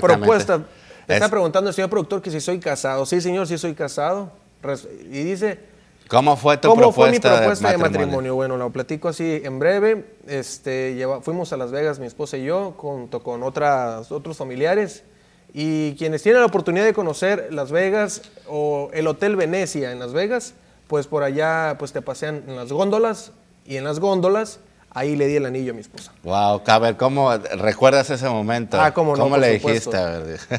[0.00, 0.64] propuesta.
[1.06, 3.06] está preguntando el señor productor que si soy casado.
[3.06, 4.32] Sí, señor, sí soy casado.
[5.04, 5.60] Y dice,
[6.08, 8.34] ¿Cómo fue tu ¿Cómo fue mi propuesta de matrimonio?
[8.34, 10.04] Bueno, lo platico así en breve.
[10.26, 15.02] Este, fuimos a Las Vegas, mi esposa y yo, junto con otras, otros familiares.
[15.52, 20.12] Y quienes tienen la oportunidad de conocer Las Vegas o el Hotel Venecia en Las
[20.12, 20.54] Vegas,
[20.86, 23.32] pues por allá pues te pasean en las góndolas
[23.64, 26.12] y en las góndolas ahí le di el anillo a mi esposa.
[26.22, 28.80] Wow, Caber, ¿cómo recuerdas ese momento?
[28.80, 29.96] Ah, cómo no, ¿Cómo le dijiste?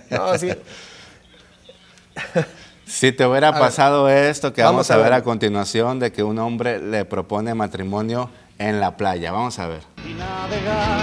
[0.10, 0.52] No, sí.
[2.88, 5.12] Si te hubiera pasado esto que vamos, a, ver.
[5.12, 9.34] a continuación, de que un hombre le propone matrimonio en la playa.
[9.34, 9.82] Vamos a ver.
[10.06, 11.00] Y navegar,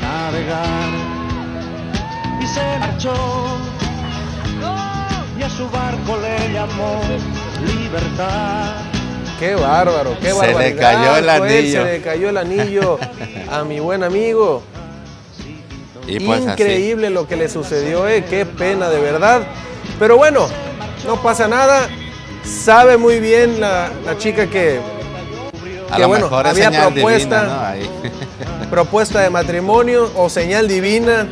[0.00, 0.88] navegar,
[2.40, 3.14] y se marchó,
[5.36, 7.00] y a su barco le llamó
[7.66, 8.82] libertad.
[9.40, 10.58] Qué bárbaro, qué bárbaro.
[10.58, 11.82] Se le cayó el anillo.
[11.82, 12.98] se le cayó el anillo
[13.50, 14.62] a mi buen amigo.
[16.06, 19.42] Pues Increíble lo que le sucedió, eh, qué pena de verdad.
[19.98, 20.48] Pero bueno,
[21.06, 21.88] no pasa nada.
[22.44, 24.78] Sabe muy bien la, chica que,
[25.90, 27.74] a bueno, había propuesta,
[28.70, 31.26] propuesta de matrimonio o señal divina.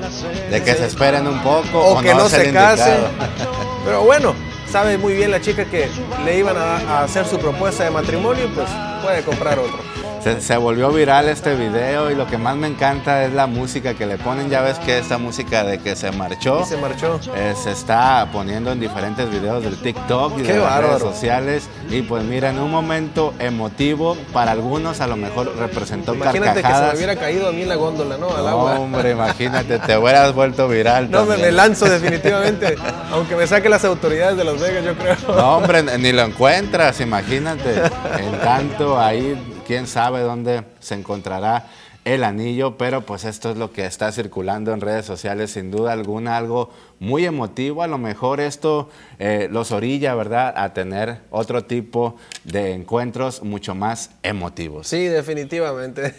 [0.51, 2.99] De que se esperen un poco o, que no, se casen.
[3.85, 4.35] Pero bueno,
[4.71, 5.89] sabe muy bien la chica que
[6.25, 8.69] le iban a hacer su propuesta de matrimonio y pues
[9.05, 9.94] puede comprar otro.
[10.25, 14.07] Se, volvió viral este video y lo que más me encanta es la música que
[14.07, 14.49] le ponen.
[14.49, 16.65] Ya ves que esta música de que se marchó.
[16.65, 17.21] se marchó.
[17.37, 21.69] Eh, se está poniendo en diferentes videos del TikTok y de las redes sociales.
[21.91, 26.73] Y pues mira, en un momento emotivo, para algunos a lo mejor representó Imagínate que
[26.73, 28.35] se me hubiera caído a mí la góndola, ¿no?
[28.35, 28.81] Al agua.
[28.81, 31.11] Hombre, imagínate, te hubieras vuelto viral.
[31.11, 32.77] No, me, lanzo definitivamente.
[33.13, 35.17] aunque me saque las autoridades de Las Vegas, yo creo.
[35.37, 37.83] No, hombre, ni lo encuentras, imagínate.
[38.19, 41.67] En tanto ahí quién sabe dónde se encontrará
[42.05, 45.93] el anillo, pero pues esto es lo que está circulando en redes sociales, sin duda
[45.93, 47.83] alguna, algo muy emotivo.
[47.83, 53.75] A lo mejor esto eh, los orilla, ¿verdad?, a tener otro tipo de encuentros mucho
[53.75, 54.89] más emotivos.
[54.89, 56.15] Sí, definitivamente.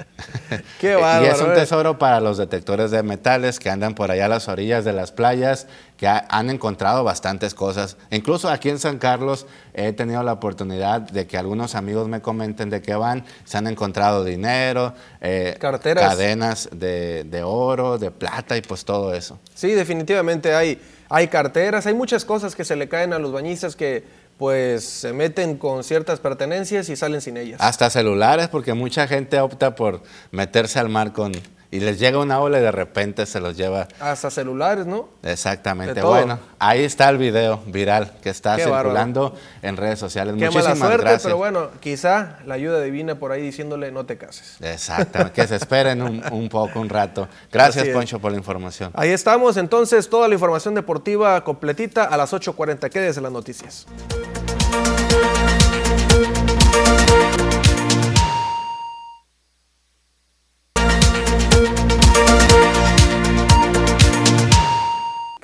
[0.80, 1.24] Qué bárbaro.
[1.24, 4.48] Y es un tesoro para los detectores de metales que andan por allá a las
[4.48, 7.96] orillas de las playas, que han encontrado bastantes cosas.
[8.10, 12.70] Incluso aquí en San Carlos he tenido la oportunidad de que algunos amigos me comenten
[12.70, 18.62] de que van, se han encontrado dinero, eh, cadenas de, de oro, de plata y
[18.62, 19.38] pues todo eso.
[19.54, 19.89] Sí, definitivamente
[20.54, 24.04] hay, hay carteras, hay muchas cosas que se le caen a los bañistas que
[24.38, 27.60] pues se meten con ciertas pertenencias y salen sin ellas.
[27.60, 31.32] Hasta celulares, porque mucha gente opta por meterse al mar con
[31.70, 33.86] y les llega una ola y de repente se los lleva.
[34.00, 35.08] Hasta celulares, ¿no?
[35.22, 36.02] Exactamente.
[36.02, 40.34] Bueno, ahí está el video viral que está circulando en redes sociales.
[40.36, 44.18] Qué Muchísimas mala suerte, pero bueno, quizá la ayuda divina por ahí diciéndole no te
[44.18, 44.56] cases.
[44.60, 47.28] Exactamente, que se esperen un, poco, un rato.
[47.52, 48.90] Gracias, Poncho, por la información.
[48.94, 52.90] Ahí estamos, entonces, toda la información deportiva completita a las 8.40.
[52.90, 53.86] Quédese las noticias.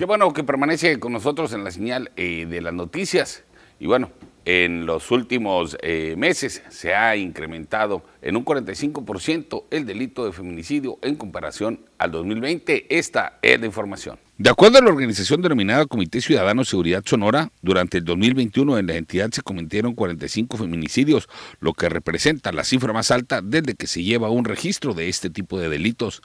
[0.07, 3.43] Bueno que permanece con nosotros en la señal eh, de las noticias.
[3.81, 4.13] Y bueno,
[4.45, 11.01] en los últimos eh, meses se ha incrementado en un 45% el delito de feminicidio
[11.03, 12.87] en comparación al 2020.
[12.97, 14.19] Esta es la información.
[14.39, 18.97] De acuerdo a la organización denominada Comité Ciudadano Seguridad Sonora, durante el 2021 en la
[18.97, 21.27] entidad se cometieron 45 feminicidios,
[21.59, 25.31] lo que representa la cifra más alta desde que se lleva un registro de este
[25.31, 26.21] tipo de delitos.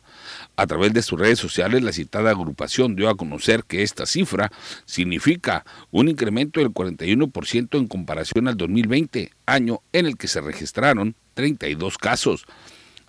[0.57, 4.51] A través de sus redes sociales, la citada agrupación dio a conocer que esta cifra
[4.83, 11.15] significa un incremento del 41% en comparación al 2020, año en el que se registraron
[11.33, 12.45] 32 casos.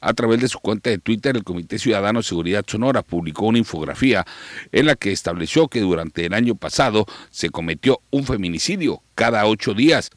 [0.05, 3.59] A través de su cuenta de Twitter, el Comité Ciudadano de Seguridad Sonora publicó una
[3.59, 4.27] infografía
[4.73, 9.75] en la que estableció que durante el año pasado se cometió un feminicidio cada ocho
[9.75, 10.11] días.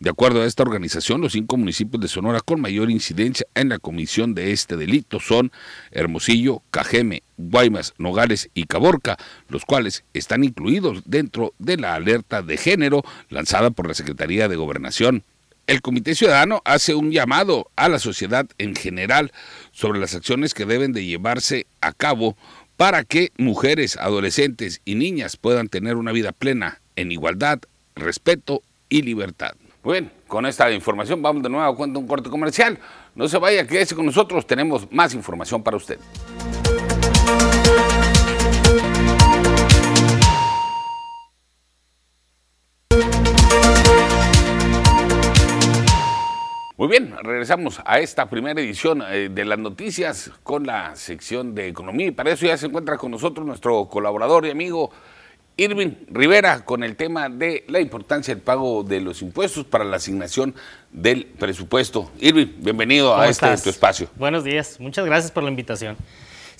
[0.00, 3.78] De acuerdo a esta organización, los cinco municipios de Sonora con mayor incidencia en la
[3.78, 5.52] comisión de este delito son
[5.92, 9.16] Hermosillo, Cajeme, Guaymas, Nogales y Caborca,
[9.48, 14.56] los cuales están incluidos dentro de la alerta de género lanzada por la Secretaría de
[14.56, 15.22] Gobernación
[15.70, 19.30] el Comité Ciudadano hace un llamado a la sociedad en general
[19.70, 22.36] sobre las acciones que deben de llevarse a cabo
[22.76, 27.60] para que mujeres, adolescentes y niñas puedan tener una vida plena en igualdad,
[27.94, 29.52] respeto y libertad.
[29.84, 32.76] Bueno, con esta información vamos de nuevo a cuenta un corte comercial.
[33.14, 36.00] No se vaya, quédese con nosotros, tenemos más información para usted.
[46.80, 51.68] Muy bien, regresamos a esta primera edición eh, de las noticias con la sección de
[51.68, 54.90] economía y para eso ya se encuentra con nosotros nuestro colaborador y amigo
[55.58, 59.96] Irving Rivera con el tema de la importancia del pago de los impuestos para la
[59.96, 60.54] asignación
[60.90, 62.10] del presupuesto.
[62.18, 64.08] Irving, bienvenido a este tu espacio.
[64.16, 65.98] Buenos días, muchas gracias por la invitación.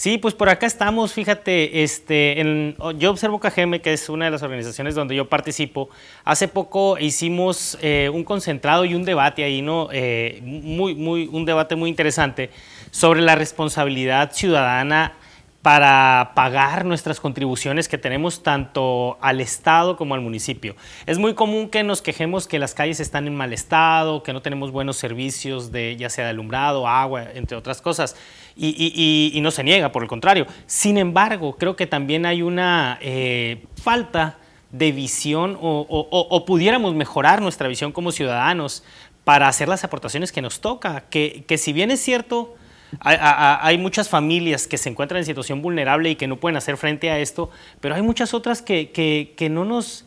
[0.01, 4.31] Sí, pues por acá estamos, fíjate, este, en, yo observo KGM, que es una de
[4.31, 5.91] las organizaciones donde yo participo.
[6.25, 9.91] Hace poco hicimos eh, un concentrado y un debate ahí, ¿no?
[9.93, 12.49] Eh, muy, muy, un debate muy interesante
[12.91, 15.19] sobre la responsabilidad ciudadana
[15.61, 20.75] para pagar nuestras contribuciones que tenemos tanto al Estado como al municipio.
[21.05, 24.41] Es muy común que nos quejemos que las calles están en mal estado, que no
[24.41, 28.17] tenemos buenos servicios de ya sea de alumbrado, agua, entre otras cosas,
[28.57, 30.47] y, no se niega, por el contrario.
[30.67, 34.39] Sin embargo, creo que también hay una eh, falta
[34.71, 38.85] de visión o, pudiéramos mejorar nuestra visión como ciudadanos
[39.25, 42.55] para hacer las aportaciones que nos toca, que, que si bien es cierto,
[42.99, 47.11] hay, muchas familias que se encuentran en situación vulnerable y que no pueden hacer frente
[47.11, 50.05] a esto, pero hay muchas otras que, no nos,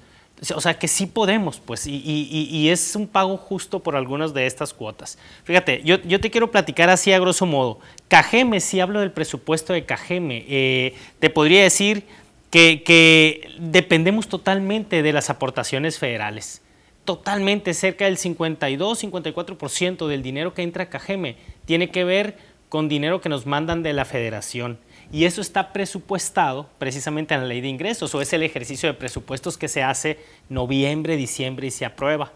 [0.56, 4.74] o sea, que sí podemos, pues, y, es un pago justo por algunas de estas
[4.74, 5.18] cuotas.
[5.44, 7.80] Fíjate, yo, te quiero platicar así a grosso modo.
[8.08, 12.04] Cajeme, si hablo del presupuesto de Cajeme, eh, te podría decir
[12.50, 16.62] que, que dependemos totalmente de las aportaciones federales
[17.06, 21.36] totalmente cerca del 52-54% del dinero que entra a Cajeme
[21.66, 22.38] tiene que ver
[22.70, 24.80] con dinero que nos mandan de la federación.
[25.14, 28.96] Y eso está presupuestado precisamente en la ley de ingresos, o es el ejercicio de
[28.96, 30.18] presupuestos que se hace
[30.50, 32.34] noviembre, diciembre y se aprueba.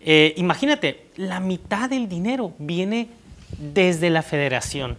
[0.00, 3.08] Eh, imagínate, la mitad del dinero viene
[3.58, 4.96] desde la federación.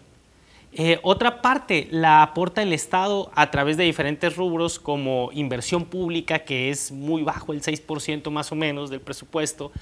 [0.73, 6.39] Eh, otra parte la aporta el Estado a través de diferentes rubros como inversión pública,
[6.39, 9.73] que es muy bajo, el 6% más o menos del presupuesto,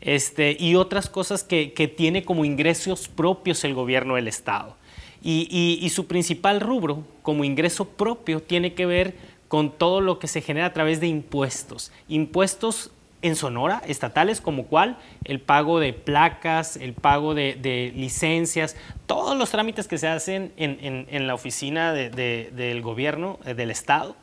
[0.00, 4.76] este, y otras cosas que, tiene como ingresos propios el gobierno del Estado.
[5.22, 9.16] Y, su principal rubro como ingreso propio tiene que ver
[9.48, 11.90] con todo lo que se genera a través de impuestos.
[12.08, 12.90] Impuestos
[13.22, 19.50] en Sonora, estatales, como cuál, el pago de placas, el pago de, licencias, todos los
[19.50, 24.14] trámites que se hacen en, la oficina del gobierno, eh, del Estado,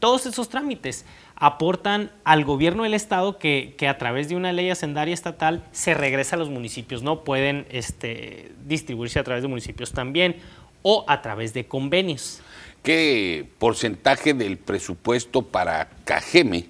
[0.00, 1.04] todos esos trámites
[1.40, 6.36] aportan al gobierno del Estado que, a través de una ley hacendaria estatal se regresa
[6.36, 10.36] a los municipios, no pueden este, distribuirse a través de municipios también
[10.82, 12.40] o a través de convenios.
[12.82, 16.66] ¿Qué porcentaje del presupuesto para Cajeme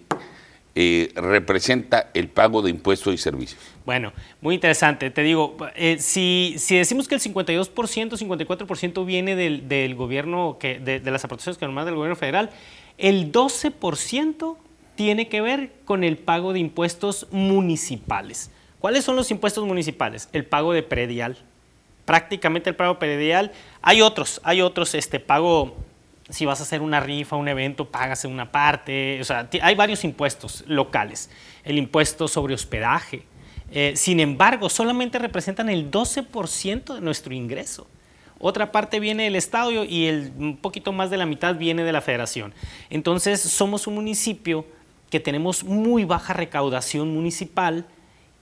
[0.76, 3.60] eh, representa el pago de impuestos y servicios?
[3.84, 5.10] Bueno, muy interesante.
[5.10, 10.78] Te digo, eh, si, si, decimos que el 52%, 54% viene del, del gobierno, que,
[10.78, 12.50] de, las aportaciones que nos manda el gobierno federal,
[12.99, 14.57] el 12%
[14.95, 18.51] tiene que ver con el pago de impuestos municipales.
[18.78, 20.28] ¿Cuáles son los impuestos municipales?
[20.32, 21.38] El pago de predial.
[22.05, 23.53] Prácticamente el pago predial.
[23.82, 25.76] Hay otros, hay otros, este pago
[26.30, 29.20] si vas a hacer una rifa, un evento, pagas una parte.
[29.20, 31.30] O sea, hay varios impuestos locales.
[31.64, 33.24] El impuesto sobre hospedaje.
[33.72, 37.86] Eh, sin embargo, solamente representan el 12% de nuestro ingreso.
[38.41, 41.93] Otra parte viene del Estado y el, un poquito más de la mitad viene de
[41.93, 42.53] la Federación.
[42.88, 44.66] Entonces, somos un municipio
[45.11, 47.86] que tenemos muy baja recaudación municipal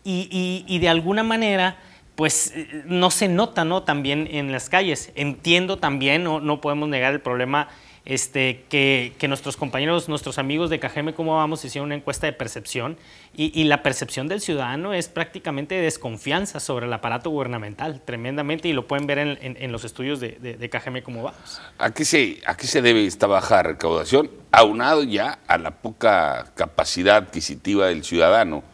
[0.05, 1.77] y, y de alguna manera
[2.19, 3.85] pues eh, no se nota, ¿no?
[3.85, 5.13] También en las calles.
[5.15, 7.69] Entiendo también, no, no podemos negar el problema
[8.09, 11.63] este, que, nuestros compañeros, nuestros amigos de Cajeme, ¿cómo vamos?
[11.63, 12.97] Hicieron una encuesta de percepción
[13.37, 18.73] y, la percepción del ciudadano es prácticamente de desconfianza sobre el aparato gubernamental, tremendamente, y
[18.73, 21.61] lo pueden ver en, los estudios de, de, Cajeme, ¿cómo vamos?
[21.77, 24.31] ¿A qué, se, ¿A qué se debe esta baja recaudación?
[24.53, 28.65] Aunado ya a la poca capacidad adquisitiva del ciudadano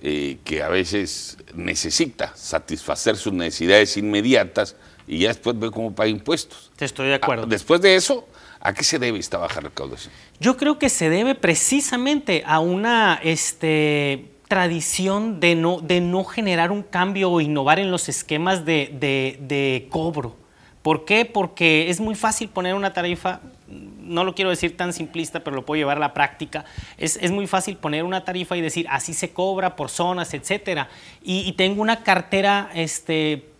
[0.00, 4.76] eh, que a veces necesita satisfacer sus necesidades inmediatas
[5.06, 6.70] y ya después ve cómo paga impuestos.
[6.76, 7.44] Te estoy de acuerdo.
[7.44, 8.26] Ah, después de eso,
[8.60, 10.12] ¿a qué se debe esta baja recaudación?
[10.40, 16.70] Yo creo que se debe precisamente a una este, tradición de no, de no generar
[16.70, 18.96] un cambio o innovar en los esquemas de,
[19.40, 20.36] de cobro.
[20.82, 21.24] ¿Por qué?
[21.24, 25.66] Porque es muy fácil poner una tarifa, no lo quiero decir tan simplista, pero lo
[25.66, 26.64] puedo llevar a la práctica.
[26.96, 30.88] Es, muy fácil poner una tarifa y decir, así se cobra por zonas, etcétera.
[31.22, 33.50] Y, tengo una cartera este,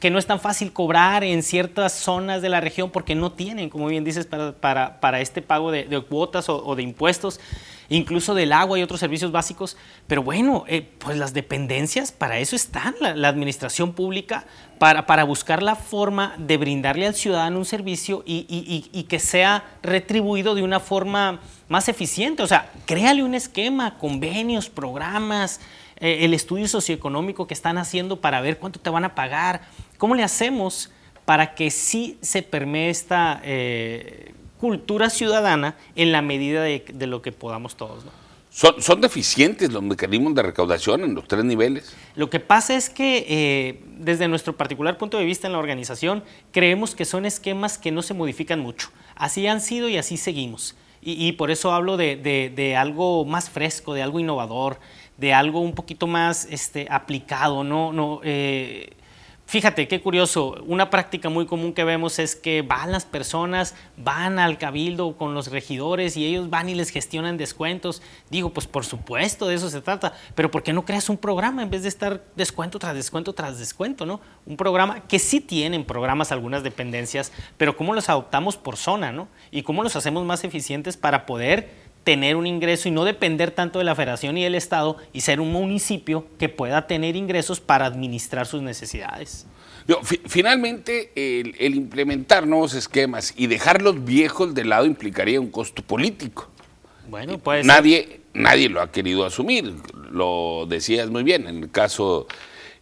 [0.00, 3.70] que no es tan fácil cobrar en ciertas zonas de la región porque no tienen,
[3.70, 7.40] como bien dices, para, para, este pago de, cuotas o, de impuestos,
[7.88, 9.76] incluso del agua y otros servicios básicos.
[10.06, 14.46] Pero bueno, eh, pues las dependencias para eso están, la, administración pública,
[14.78, 18.46] para, para, buscar la forma de brindarle al ciudadano un servicio y,
[18.92, 22.42] y que sea retribuido de una forma más eficiente.
[22.42, 25.60] O sea, créale un esquema, convenios, programas.
[25.98, 29.62] Eh, el estudio socioeconómico que están haciendo para ver cuánto te van a pagar.
[29.98, 30.90] ¿Cómo le hacemos
[31.24, 37.32] para que sí se permee esta eh, cultura ciudadana en la medida de, lo que
[37.32, 38.04] podamos todos?
[38.50, 41.96] ¿Son, deficientes los mecanismos de recaudación en los tres niveles?
[42.14, 46.22] Lo que pasa es que eh, desde nuestro particular punto de vista en la organización
[46.52, 48.90] creemos que son esquemas que no se modifican mucho.
[49.16, 50.76] Así han sido y así seguimos.
[51.06, 54.80] Y, por eso hablo de, de, algo más fresco, de algo innovador,
[55.16, 57.92] de algo un poquito más este, aplicado, ¿no?
[57.92, 58.90] no eh,
[59.46, 64.38] Fíjate, qué curioso, una práctica muy común que vemos es que van las personas, van
[64.38, 68.00] al cabildo con los regidores y ellos van y les gestionan descuentos.
[68.30, 71.62] Digo, pues por supuesto, de eso se trata, pero ¿por qué no creas un programa
[71.62, 74.20] en vez de estar descuento tras descuento tras descuento, ¿no?
[74.46, 79.28] Un programa que sí tienen programas algunas dependencias, pero ¿cómo los adoptamos por zona, ¿no?
[79.50, 83.78] Y cómo los hacemos más eficientes para poder tener un ingreso y no depender tanto
[83.78, 87.86] de la federación y del Estado y ser un municipio que pueda tener ingresos para
[87.86, 89.46] administrar sus necesidades.
[90.26, 96.48] finalmente, el, implementar nuevos esquemas y dejar los viejos de lado implicaría un costo político.
[97.08, 99.74] Bueno, pues nadie, nadie lo ha querido asumir.
[100.10, 102.26] Lo decías muy bien en el caso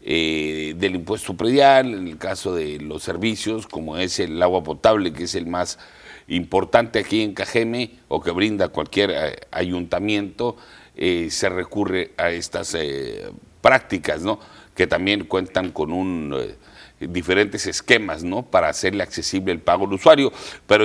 [0.05, 5.13] eh, del impuesto predial, en el caso de los servicios como es el agua potable,
[5.13, 5.79] que es el más
[6.29, 10.57] importante aquí en Cajeme o que brinda cualquier eh, ayuntamiento,
[10.97, 14.39] eh, se recurre a estas eh, prácticas, ¿no?
[14.75, 16.35] Que también cuentan con un
[17.01, 18.43] diferentes esquemas, ¿no?
[18.43, 20.33] Para hacerle accesible el pago al usuario,
[20.67, 20.85] pero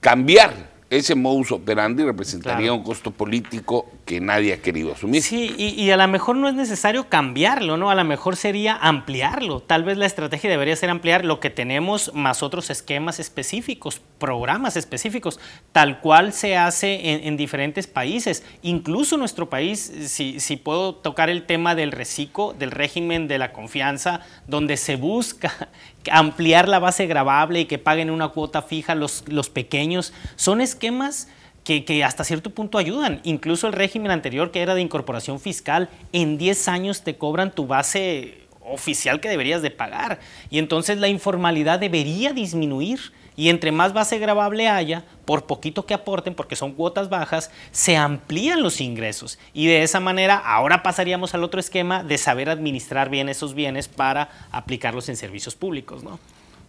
[0.00, 5.20] cambiar ese modus operandi representaría un costo político que nadie ha querido asumir.
[5.20, 7.90] Sí, y, a lo mejor no es necesario cambiarlo, ¿no?
[7.90, 9.60] A lo mejor sería ampliarlo.
[9.60, 14.76] Tal vez la estrategia debería ser ampliar lo que tenemos más otros esquemas específicos, programas
[14.76, 15.40] específicos,
[15.72, 18.44] tal cual se hace en, diferentes países.
[18.62, 24.20] Incluso nuestro país, si, puedo tocar el tema del reciclo, del régimen de la confianza,
[24.46, 25.68] donde se busca
[26.12, 31.26] ampliar la base grabable y que paguen una cuota fija los, los pequeños, son esquemas
[31.66, 33.20] que, hasta cierto punto ayudan.
[33.24, 37.66] Incluso el régimen anterior, que era de incorporación fiscal, en 10 años te cobran tu
[37.66, 40.20] base oficial que deberías de pagar.
[40.48, 43.12] Y entonces la informalidad debería disminuir.
[43.38, 47.94] Y entre más base grabable haya, por poquito que aporten, porque son cuotas bajas, se
[47.94, 49.38] amplían los ingresos.
[49.52, 53.88] Y de esa manera, ahora pasaríamos al otro esquema de saber administrar bien esos bienes
[53.88, 56.02] para aplicarlos en servicios públicos.
[56.02, 56.18] ¿no?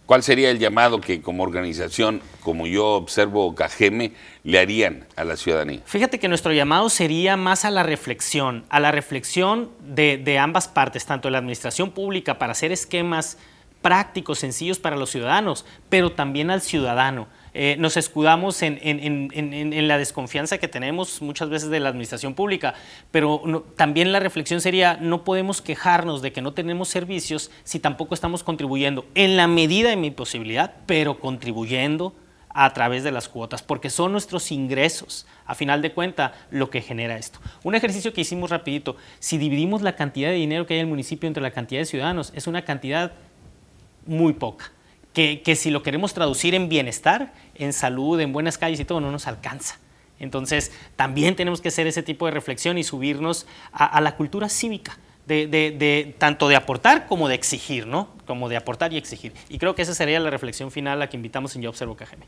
[0.08, 5.36] ¿Cuál sería el llamado que como organización, como yo observo Cajeme, le harían a la
[5.36, 5.82] ciudadanía?
[5.84, 10.66] Fíjate que nuestro llamado sería más a la reflexión, a la reflexión de, de ambas
[10.66, 13.36] partes, tanto de la administración pública para hacer esquemas
[13.82, 17.28] prácticos, sencillos para los ciudadanos, pero también al ciudadano.
[17.60, 22.74] Eh, nos escudamos en, la desconfianza que tenemos muchas veces de la administración pública,
[23.10, 23.42] pero
[23.74, 28.44] también la reflexión sería, no podemos quejarnos de que no tenemos servicios si tampoco estamos
[28.44, 32.14] contribuyendo en la medida de mi posibilidad, pero contribuyendo
[32.50, 36.80] a través de las cuotas, porque son nuestros ingresos, a final de cuenta, lo que
[36.80, 37.40] genera esto.
[37.64, 40.90] Un ejercicio que hicimos rapidito, si dividimos la cantidad de dinero que hay en el
[40.90, 43.14] municipio entre la cantidad de ciudadanos, es una cantidad
[44.06, 44.70] muy poca.
[45.42, 49.10] Que, si lo queremos traducir en bienestar, en salud, en buenas calles y todo, no
[49.10, 49.78] nos alcanza.
[50.20, 54.96] Entonces, también tenemos que hacer ese tipo de reflexión y subirnos a, la cultura cívica,
[55.26, 58.10] de, tanto de aportar como de exigir, ¿no?
[58.26, 59.32] Como de aportar y exigir.
[59.48, 61.96] Y creo que esa sería la reflexión final a la que invitamos en Yo Observo
[61.96, 62.22] KGM.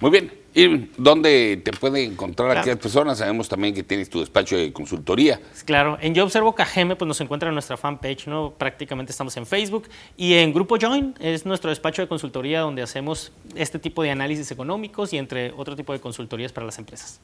[0.00, 0.32] Muy bien.
[0.54, 2.60] ¿Y dónde te puede encontrar claro.
[2.60, 3.18] aquellas personas?
[3.18, 5.38] Sabemos también que tienes tu despacho de consultoría.
[5.66, 8.54] Claro, en Yo Observo KGM pues nos encuentra en nuestra fanpage, ¿no?
[8.56, 9.88] Prácticamente estamos en Facebook.
[10.16, 14.50] Y en Grupo Join es nuestro despacho de consultoría donde hacemos este tipo de análisis
[14.50, 17.20] económicos y entre otro tipo de consultorías para las empresas.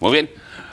[0.00, 0.30] Muy bien,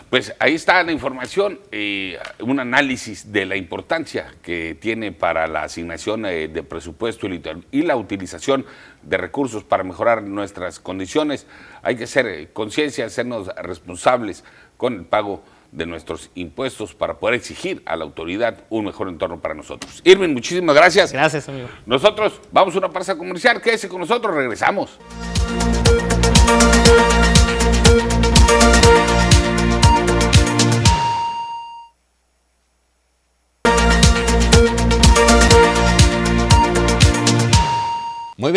[0.10, 5.64] pues ahí está la información, eh, un análisis de la importancia que tiene para la
[5.64, 8.66] asignación eh, de presupuesto y, y, la utilización
[9.04, 11.46] de recursos para mejorar nuestras condiciones.
[11.84, 14.46] Hay que ser eh, conciencia, hacernos responsables
[14.78, 19.42] con el pago de nuestros impuestos para poder exigir a la autoridad un mejor entorno
[19.42, 20.02] para nosotros.
[20.06, 21.12] Irving, muchísimas gracias.
[21.12, 21.68] Gracias, amigo.
[21.86, 24.98] Nosotros vamos a una pausa comercial, quédese con nosotros, regresamos.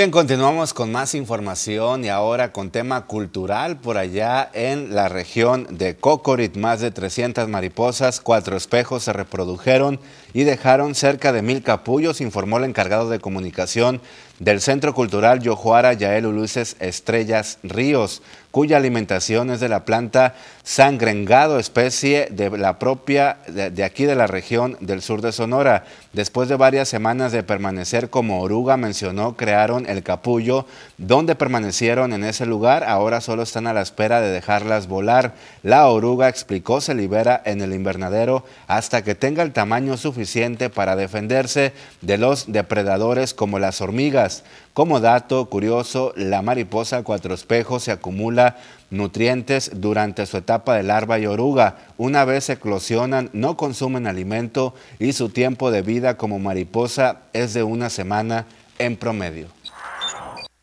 [0.01, 3.77] Bien, continuamos con más información y ahora con tema cultural.
[3.77, 10.01] Por allá en la región de Cocorit, más de 300 mariposas, cuatro espejos se reprodujeron
[10.33, 14.01] y dejaron cerca de mil capullos, informó el encargado de comunicación
[14.41, 20.35] del Centro Cultural Yojuara Yael Ulises Estrellas Ríos, cuya alimentación es de la planta
[20.65, 25.85] sangrengado, especie de la propia de, de, aquí de la región del sur de Sonora.
[26.13, 30.67] Después de varias semanas de permanecer como oruga, mencionó, crearon el capullo,
[30.99, 35.35] donde permanecieron en ese lugar, ahora solo están a la espera de dejarlas volar.
[35.63, 40.97] La oruga, explicó, se libera en el invernadero hasta que tenga el tamaño suficiente para
[40.97, 44.30] defenderse de los depredadores como las hormigas.
[44.75, 48.57] Como dato curioso, la mariposa cuatro espejos se acumula
[48.91, 51.77] nutrientes durante su etapa de larva y oruga.
[51.99, 57.63] Una vez eclosionan, no consumen alimento y su tiempo de vida como mariposa es de
[57.63, 58.47] una semana
[58.79, 59.49] en promedio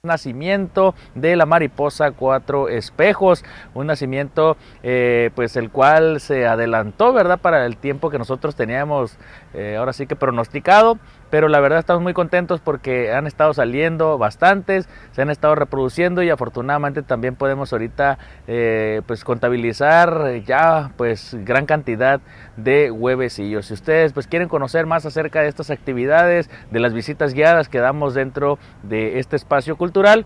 [0.07, 3.45] nacimiento de la mariposa cuatro espejos,
[3.76, 7.39] un nacimiento eh, pues el cual se adelantó, ¿verdad?
[7.39, 9.18] Para el tiempo que nosotros teníamos
[9.53, 10.97] eh, ahora sí que pronosticado,
[11.30, 16.24] pero la verdad estamos muy contentos porque han estado saliendo bastantes, se han estado reproduciendo
[16.24, 18.18] y afortunadamente también podemos ahorita
[18.48, 22.22] eh, pues contabilizar ya pues gran cantidad
[22.56, 23.68] de huevecillos.
[23.68, 27.80] Si ustedes pues quieren conocer más acerca de estas actividades, de las visitas guiadas que
[27.80, 30.26] damos dentro de este espacio cultural,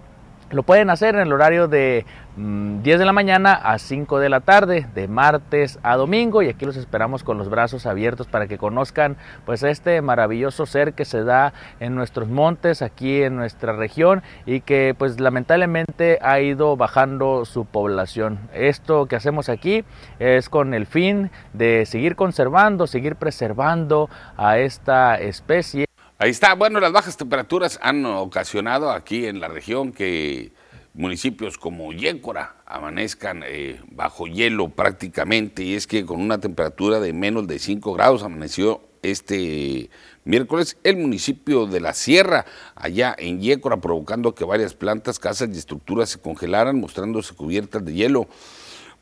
[0.52, 2.06] lo pueden hacer en el horario de
[2.38, 6.66] 10 de la mañana a 5 de la tarde, de martes a domingo, y aquí
[6.66, 11.24] los esperamos con los brazos abiertos para que conozcan pues este maravilloso ser que se
[11.24, 17.44] da en nuestros montes, aquí en nuestra región, y que pues lamentablemente ha ido bajando
[17.46, 18.40] su población.
[18.54, 19.84] Esto que hacemos aquí
[20.20, 25.86] es con el fin de seguir conservando, seguir preservando a esta especie.
[26.22, 26.54] Ahí está.
[26.54, 30.52] Bueno, las bajas temperaturas han ocasionado aquí en la región que
[30.94, 37.12] municipios como Yécora amanezcan eh, bajo hielo prácticamente y es que con una temperatura de
[37.12, 39.90] menos de 5 grados amaneció este
[40.24, 42.46] miércoles el municipio de La Sierra,
[42.76, 47.94] allá en Yécora, provocando que varias plantas, casas y estructuras se congelaran, mostrándose cubiertas de
[47.94, 48.28] hielo.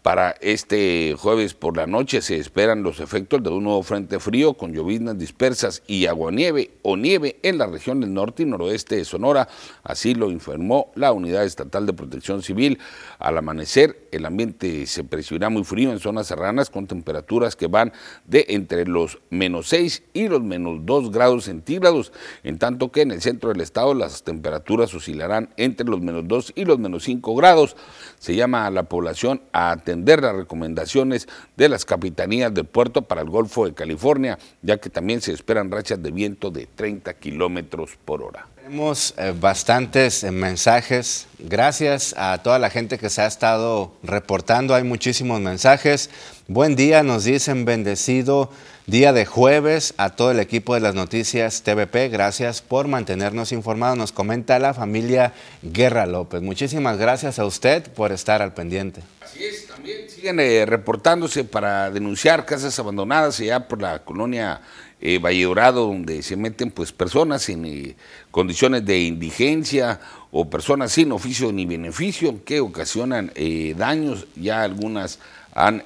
[0.02, 4.54] Para este jueves por la noche se esperan los efectos de un nuevo frente frío
[4.54, 9.04] con lloviznas dispersas y aguanieve o nieve en la región del norte y noroeste de
[9.04, 9.50] Sonora.
[9.84, 12.80] Así lo informó la Unidad Estatal de Protección Civil.
[13.20, 17.93] Al amanecer el ambiente se percibirá muy frío en zonas serranas con temperaturas que van
[18.26, 22.12] de entre los menos 6 y los menos 2 grados centígrados,
[22.43, 26.53] en tanto que en el centro del estado las temperaturas oscilarán entre los menos 2
[26.55, 27.76] y los menos 5 grados.
[28.20, 33.22] Se llama a la población a atender las recomendaciones de las capitanías del puerto para
[33.22, 37.97] el Golfo de California, ya que también se esperan rachas de viento de 30 kilómetros
[38.05, 38.47] por hora.
[38.70, 41.26] Tenemos eh, bastantes eh, mensajes.
[41.39, 44.76] Gracias a toda la gente que se ha estado reportando.
[44.76, 46.11] Hay muchísimos mensajes.
[46.47, 48.51] Buen día, nos dicen bendecido
[48.86, 52.09] día de jueves a todo el equipo de las noticias TVP.
[52.09, 53.97] Gracias por mantenernos informados.
[53.97, 56.43] Nos comenta la familia Guerra López.
[56.43, 59.01] Muchísimas gracias a usted por estar al pendiente.
[59.20, 64.61] Así es, también siguen eh, reportándose para denunciar casas abandonadas allá por la colonia
[65.02, 67.95] eh, Valle Dorado, donde se meten pues personas en eh,
[68.32, 70.00] condiciones de indigencia
[70.32, 74.28] o personas sin oficio ni beneficio que ocasionan eh, daños.
[74.36, 75.20] Ya algunas
[75.54, 75.84] han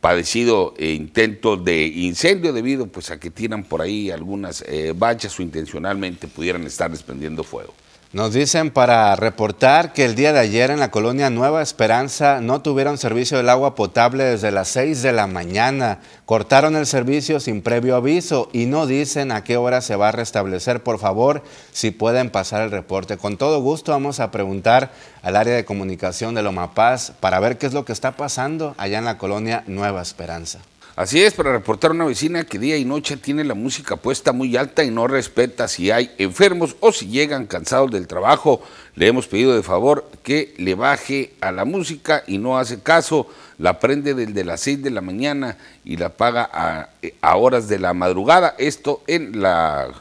[0.00, 6.28] padecido intentos de incendio debido pues a que tiran por ahí algunas bachas o intencionalmente
[6.28, 7.74] pudieran estar desprendiendo fuego.
[8.10, 12.62] Nos dicen para reportar que el día de ayer en la colonia Nueva Esperanza no
[12.62, 15.98] tuvieron servicio del agua potable desde las 6 de la mañana.
[16.24, 20.12] Cortaron el servicio sin previo aviso y no dicen a qué hora se va a
[20.12, 20.82] restablecer.
[20.82, 21.42] Por favor,
[21.72, 23.18] si pueden pasar el reporte.
[23.18, 24.90] Con todo gusto vamos a preguntar
[25.20, 28.74] al área de comunicación de Loma Paz para ver qué es lo que está pasando
[28.78, 30.60] allá en la colonia Nueva Esperanza.
[30.98, 34.32] Así es, para reportar a una vecina que día y noche tiene la música puesta
[34.32, 38.60] muy alta y no respeta si hay enfermos o si llegan cansados del trabajo.
[38.96, 43.28] Le hemos pedido de favor que le baje a la música y no hace caso.
[43.58, 46.88] La prende desde las 6 de la mañana y la paga a,
[47.20, 48.56] a horas de la madrugada.
[48.58, 49.94] Esto en la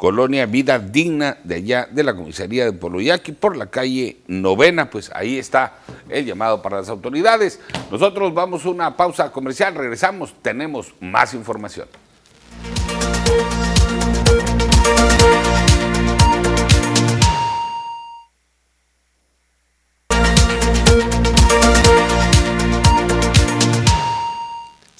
[0.00, 5.10] colonia Vida Digna de allá de la comisaría de Poloyaki por la calle Novena, pues
[5.14, 5.74] ahí está
[6.08, 7.60] el llamado para las autoridades.
[7.90, 11.86] Nosotros vamos a una pausa comercial, regresamos, tenemos más información.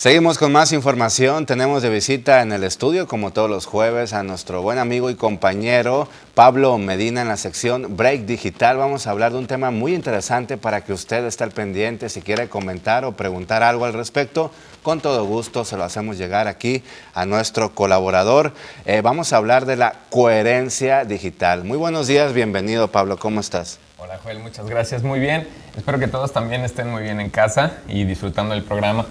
[0.01, 1.45] Seguimos con más información.
[1.45, 5.15] Tenemos de visita en el estudio, como todos los jueves, a nuestro buen amigo y
[5.15, 8.79] compañero Pablo Medina en la sección Break Digital.
[8.79, 12.09] Vamos a hablar de un tema muy interesante para que usted esté al pendiente.
[12.09, 14.51] Si quiere comentar o preguntar algo al respecto,
[14.83, 16.83] con todo gusto se lo hacemos llegar aquí
[17.13, 18.55] a nuestro colaborador.
[18.87, 21.65] Eh, vamos a hablar de la coherencia digital.
[21.65, 23.79] Muy buenos días, bienvenido Pablo, ¿cómo estás?
[23.99, 25.47] Hola Joel, muchas gracias, muy bien.
[25.77, 29.05] Espero que todos también estén muy bien en casa y disfrutando del programa.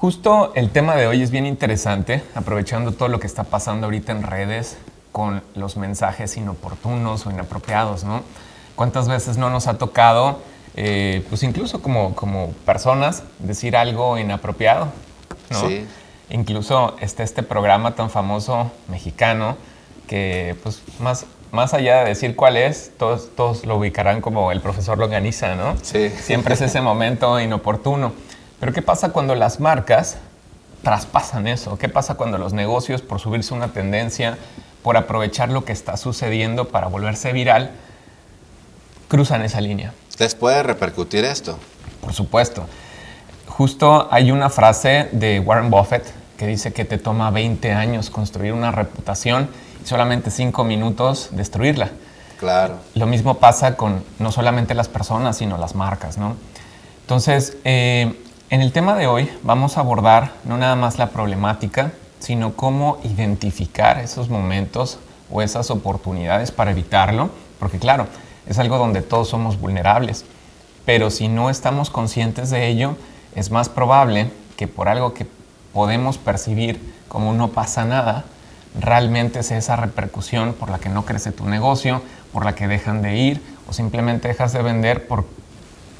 [0.00, 4.12] Justo el tema de hoy es bien interesante, aprovechando todo lo que está pasando ahorita
[4.12, 4.78] en redes
[5.10, 8.22] con los mensajes inoportunos o inapropiados, ¿no?
[8.76, 10.38] ¿Cuántas veces no nos ha tocado,
[10.76, 14.86] eh, pues incluso como, como personas, decir algo inapropiado,
[15.50, 15.68] ¿no?
[15.68, 15.84] Sí.
[16.30, 19.56] Incluso está este programa tan famoso mexicano
[20.06, 24.60] que, pues, más, más allá de decir cuál es, todos, todos lo ubicarán como el
[24.60, 25.76] profesor Longaniza, ¿no?
[25.82, 26.10] Sí.
[26.10, 28.12] Siempre es ese momento inoportuno.
[28.60, 30.18] Pero ¿qué pasa cuando las marcas
[30.82, 31.78] traspasan eso?
[31.78, 34.38] ¿Qué pasa cuando los negocios, por subirse una tendencia,
[34.82, 37.70] por aprovechar lo que está sucediendo para volverse viral,
[39.08, 39.92] cruzan esa línea?
[40.18, 41.58] ¿Les puede repercutir esto?
[42.00, 42.66] Por supuesto.
[43.46, 46.04] Justo hay una frase de Warren Buffett
[46.36, 49.48] que dice que te toma 20 años construir una reputación
[49.82, 51.90] y solamente 5 minutos destruirla.
[52.38, 52.76] Claro.
[52.94, 56.36] Lo mismo pasa con no solamente las personas, sino las marcas, ¿no?
[57.02, 58.14] Entonces, eh,
[58.50, 62.98] en el tema de hoy vamos a abordar no nada más la problemática, sino cómo
[63.04, 64.98] identificar esos momentos
[65.30, 67.28] o esas oportunidades para evitarlo,
[67.58, 68.06] porque claro,
[68.46, 70.24] es algo donde todos somos vulnerables,
[70.86, 72.96] pero si no estamos conscientes de ello,
[73.34, 75.26] es más probable que por algo que
[75.74, 78.24] podemos percibir como no pasa nada,
[78.80, 82.00] realmente sea esa repercusión por la que no crece tu negocio,
[82.32, 85.26] por la que dejan de ir o simplemente dejas de vender por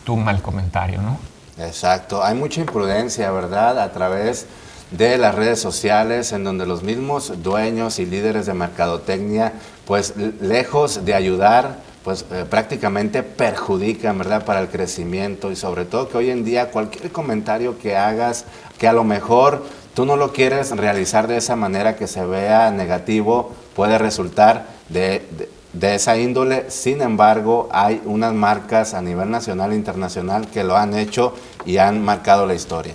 [0.05, 1.19] tu mal comentario, ¿no?
[1.59, 3.81] Exacto, hay mucha imprudencia, ¿verdad?
[3.81, 4.47] A través
[4.93, 9.53] de las redes sociales en donde los mismos dueños y líderes de mercadotecnia,
[9.85, 14.45] pues lejos de ayudar, pues eh, prácticamente perjudican, ¿verdad?
[14.45, 18.45] Para el crecimiento y sobre todo que hoy en día cualquier comentario que hagas,
[18.79, 22.71] que a lo mejor tú no lo quieres realizar de esa manera que se vea
[22.71, 26.71] negativo, puede resultar de de esa índole.
[26.71, 31.79] Sin embargo, hay unas marcas a nivel nacional e internacional que lo han hecho y
[31.79, 32.95] han marcado la historia.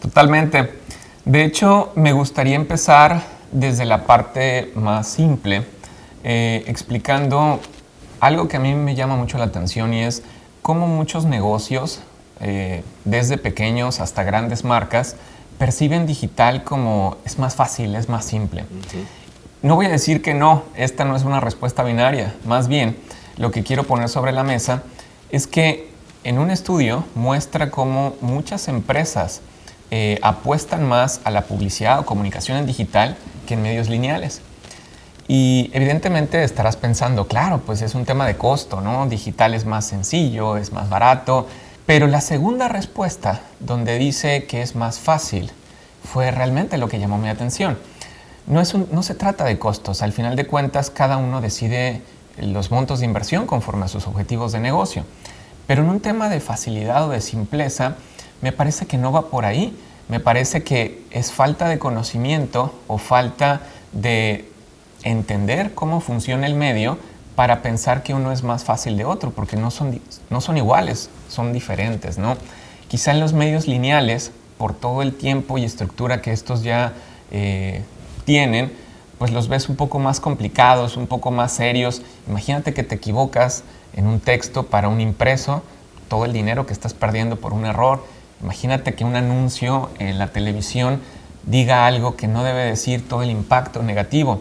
[0.00, 0.80] Totalmente.
[1.24, 5.64] De hecho, me gustaría empezar desde la parte más simple,
[6.24, 7.60] eh, explicando
[8.20, 10.22] algo que a mí me llama mucho la atención y es
[10.60, 12.00] cómo muchos negocios,
[12.40, 15.16] eh, desde pequeños hasta grandes marcas,
[15.58, 18.64] perciben digital como es más fácil, es más simple.
[19.64, 22.98] No voy a decir que no, esta no es una respuesta binaria, más bien
[23.38, 24.82] lo que quiero poner sobre la mesa
[25.30, 25.88] es que
[26.22, 29.40] en un estudio muestra cómo muchas empresas
[29.90, 34.42] eh, apuestan más a la publicidad o comunicación en digital que en medios lineales.
[35.28, 39.06] Y evidentemente estarás pensando, claro, pues es un tema de costo, ¿no?
[39.06, 41.48] Digital es más sencillo, es más barato,
[41.86, 45.52] pero la segunda respuesta, donde dice que es más fácil,
[46.04, 47.78] fue realmente lo que llamó mi atención.
[48.46, 52.02] No, es no se trata de costos, al final de cuentas cada uno decide
[52.38, 55.04] los montos de inversión conforme a sus objetivos de negocio.
[55.66, 57.96] Pero en un tema de facilidad o de simpleza,
[58.42, 59.76] me parece que no va por ahí.
[60.08, 64.50] Me parece que es falta de conocimiento o falta de
[65.02, 66.98] entender cómo funciona el medio
[67.36, 71.08] para pensar que uno es más fácil de otro, porque no son, no son iguales,
[71.28, 72.36] son diferentes, ¿no?
[72.88, 76.92] Quizá en los medios lineales, por todo el tiempo y estructura que estos ya
[77.32, 77.82] eh,
[78.24, 78.72] tienen,
[79.18, 82.02] pues los ves un poco más complicados, un poco más serios.
[82.28, 83.64] Imagínate que te equivocas
[83.94, 85.62] en un texto para un impreso,
[86.08, 88.04] todo el dinero que estás perdiendo por un error.
[88.42, 91.00] Imagínate que un anuncio en la televisión
[91.44, 94.40] diga algo que no debe decir todo el impacto negativo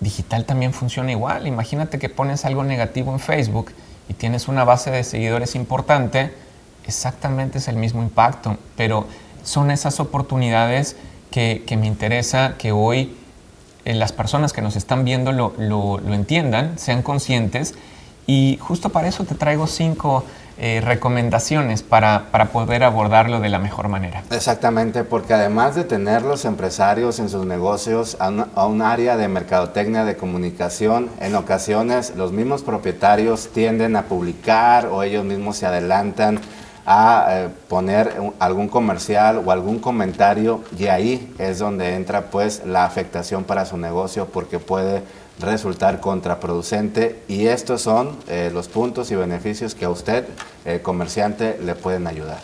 [0.00, 1.46] digital también funciona igual.
[1.46, 3.72] Imagínate que pones algo negativo en Facebook
[4.08, 6.32] y tienes una base de seguidores importante,
[6.84, 9.06] exactamente es el mismo impacto, pero
[9.42, 10.96] son esas oportunidades
[11.30, 13.16] que, me interesa que hoy
[13.84, 17.74] eh, las personas que nos están viendo lo, lo entiendan, sean conscientes
[18.26, 20.24] y justo para eso te traigo cinco
[20.60, 24.24] eh, recomendaciones para, poder abordarlo de la mejor manera.
[24.32, 30.04] Exactamente, porque además de tener los empresarios en sus negocios a, un área de mercadotecnia
[30.04, 36.40] de comunicación, en ocasiones los mismos propietarios tienden a publicar o ellos mismos se adelantan
[36.90, 42.86] a eh, poner algún comercial o algún comentario y ahí es donde entra pues la
[42.86, 45.02] afectación para su negocio porque puede
[45.38, 50.24] resultar contraproducente y estos son eh, los puntos y beneficios que a usted,
[50.64, 52.38] eh, comerciante, le pueden ayudar.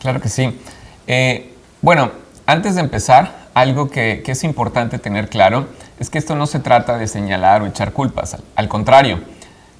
[0.00, 0.58] Claro que sí.
[1.06, 2.12] Eh, bueno,
[2.46, 5.66] antes de empezar, algo que, es importante tener claro
[5.98, 9.20] es que esto no se trata de señalar o echar culpas, al contrario,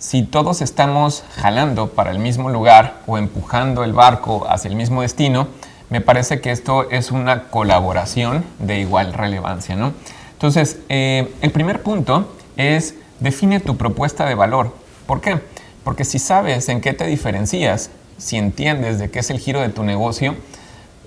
[0.01, 5.03] si todos estamos jalando para el mismo lugar o empujando el barco hacia el mismo
[5.03, 5.47] destino,
[5.91, 9.93] me parece que esto es una colaboración de igual relevancia, ¿no?
[10.33, 14.75] Entonces, el primer punto es define tu propuesta de valor.
[15.07, 15.39] ¿Por qué?
[15.85, 19.69] Porque si sabes en qué te diferencias, si entiendes de qué es el giro de
[19.69, 20.35] tu negocio,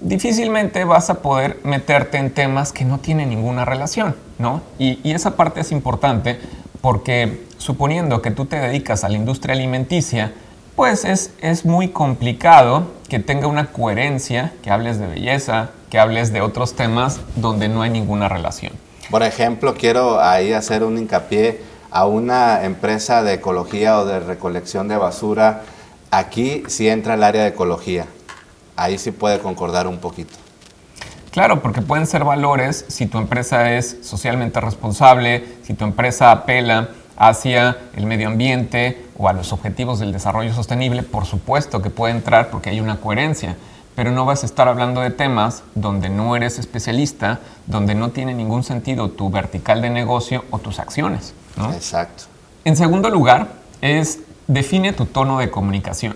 [0.01, 4.61] difícilmente vas a poder meterte en temas que no tienen ninguna relación, ¿no?
[4.77, 6.39] Y, esa parte es importante
[6.81, 10.33] porque suponiendo que tú te dedicas a la industria alimenticia,
[10.75, 16.33] pues es, es muy complicado que tenga una coherencia, que hables de belleza, que hables
[16.33, 18.73] de otros temas donde no hay ninguna relación.
[19.09, 24.89] Por ejemplo, quiero ahí hacer un hincapié a una empresa de ecología o de recolección
[24.89, 25.61] de basura.
[26.11, 28.07] Aquí sí entra el área de ecología.
[28.75, 30.33] Ahí sí puede concordar un poquito.
[31.31, 36.89] Claro, porque pueden ser valores si tu empresa es socialmente responsable, si tu empresa apela
[37.17, 42.13] hacia el medio ambiente o a los objetivos del desarrollo sostenible, por supuesto que puede
[42.13, 43.55] entrar porque hay una coherencia
[43.95, 48.33] pero no vas a estar hablando de temas donde no eres especialista, donde no tiene
[48.33, 51.33] ningún sentido tu vertical de negocio o tus acciones.
[51.73, 52.23] Exacto.
[52.65, 53.49] En segundo lugar,
[53.81, 56.15] es define tu tono de comunicación.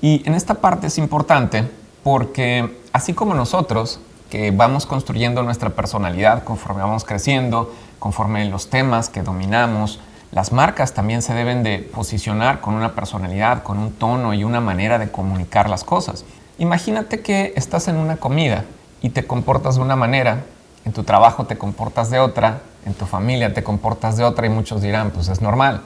[0.00, 1.68] Y en esta parte es importante
[2.04, 9.08] porque así como nosotros, que vamos construyendo nuestra personalidad conforme vamos creciendo, conforme los temas
[9.08, 9.98] que dominamos,
[10.30, 14.60] las marcas también se deben de posicionar con una personalidad, con un tono y una
[14.60, 16.24] manera de comunicar las cosas.
[16.58, 18.64] Imagínate que estás en una comida
[19.00, 20.44] y te comportas de una manera,
[20.84, 24.50] en tu trabajo te comportas de otra, en tu familia te comportas de otra y
[24.50, 25.80] muchos dirán, pues es normal.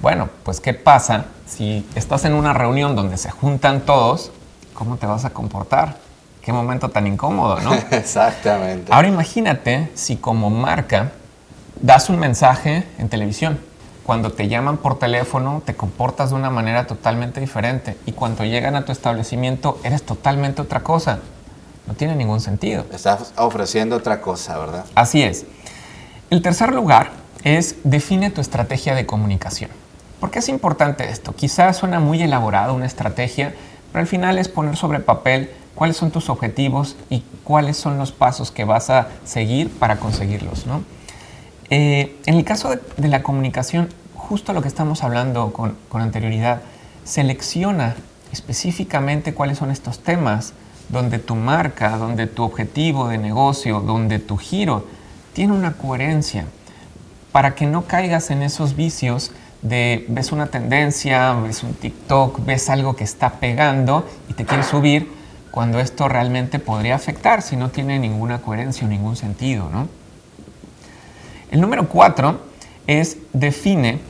[0.00, 4.32] Bueno, pues ¿qué pasa si estás en una reunión donde se juntan todos?
[4.72, 5.96] ¿Cómo te vas a comportar?
[6.40, 7.74] Qué momento tan incómodo, ¿no?
[7.90, 8.90] Exactamente.
[8.92, 11.12] Ahora imagínate si como marca
[11.80, 13.58] das un mensaje en televisión
[14.04, 18.76] cuando te llaman por teléfono te comportas de una manera totalmente diferente y cuando llegan
[18.76, 21.20] a tu establecimiento eres totalmente otra cosa.
[21.86, 22.84] No tiene ningún sentido.
[22.92, 24.84] Estás ofreciendo otra cosa, ¿verdad?
[24.94, 25.46] Así es.
[26.30, 27.10] El tercer lugar
[27.44, 29.70] es define tu estrategia de comunicación.
[30.20, 31.34] ¿Por qué es importante esto?
[31.34, 33.54] Quizás suena muy elaborado una estrategia,
[33.90, 38.12] pero al final es poner sobre papel cuáles son tus objetivos y cuáles son los
[38.12, 40.66] pasos que vas a seguir para conseguirlos.
[40.66, 40.84] ¿no?
[41.74, 46.60] Eh, en el caso de, la comunicación, justo lo que estamos hablando con, anterioridad,
[47.02, 47.96] selecciona
[48.30, 50.52] específicamente cuáles son estos temas
[50.90, 54.86] donde tu marca, donde tu objetivo de negocio, donde tu giro
[55.32, 56.44] tiene una coherencia,
[57.32, 62.68] para que no caigas en esos vicios de ves una tendencia, ves un TikTok, ves
[62.68, 65.10] algo que está pegando y te quieres subir
[65.50, 69.70] cuando esto realmente podría afectar si no tiene ninguna coherencia o ningún sentido.
[69.72, 70.01] ¿no?
[71.52, 72.40] El número cuatro
[72.86, 74.00] es define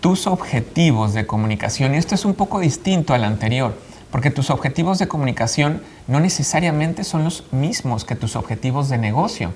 [0.00, 3.78] tus objetivos de comunicación y esto es un poco distinto al anterior
[4.10, 9.52] porque tus objetivos de comunicación no necesariamente son los mismos que tus objetivos de negocio.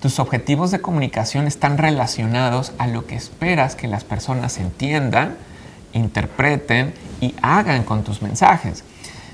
[0.00, 5.36] Tus objetivos de comunicación están relacionados a lo que esperas que las personas entiendan,
[5.92, 8.82] interpreten y hagan con tus mensajes.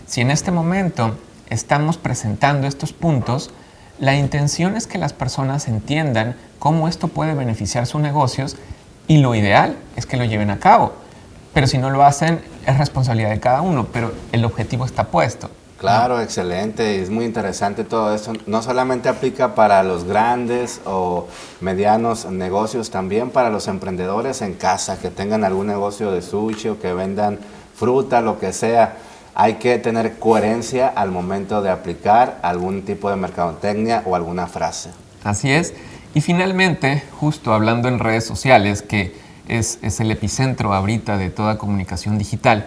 [0.06, 1.16] Si en este momento
[1.48, 3.50] estamos presentando estos puntos,
[3.98, 8.56] la intención es que las personas entiendan cómo esto puede beneficiar sus negocios
[9.06, 10.92] y lo ideal es que lo lleven a cabo.
[11.54, 15.50] Pero si no lo hacen, es responsabilidad de cada uno, pero el objetivo está puesto.
[15.78, 17.00] Claro, excelente.
[17.00, 18.32] Es muy interesante todo esto.
[18.46, 21.28] No solamente aplica para los grandes o
[21.60, 26.80] medianos negocios, también para los emprendedores en casa que tengan algún negocio de sushi o
[26.80, 27.38] que vendan
[27.76, 28.96] fruta, lo que sea.
[29.40, 34.90] Hay que tener coherencia al momento de aplicar algún tipo de mercadotecnia o alguna frase.
[35.22, 35.74] Así es.
[36.12, 39.14] Y finalmente, justo hablando en redes sociales, que
[39.46, 42.66] es, es el epicentro ahorita de toda comunicación digital,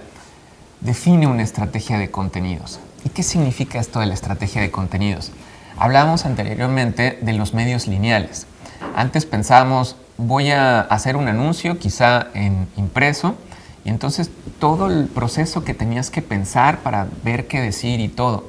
[0.80, 2.80] define una estrategia de contenidos.
[3.04, 5.34] ¿Y qué significa esto de la estrategia de contenidos?
[5.78, 8.48] Hablábamos anteriormente de los medios lineales.
[8.96, 13.36] Antes pensábamos, voy a hacer un anuncio, quizá en impreso,
[13.84, 14.30] y entonces
[14.60, 18.46] todo el proceso que tenías que pensar para ver qué decir y todo.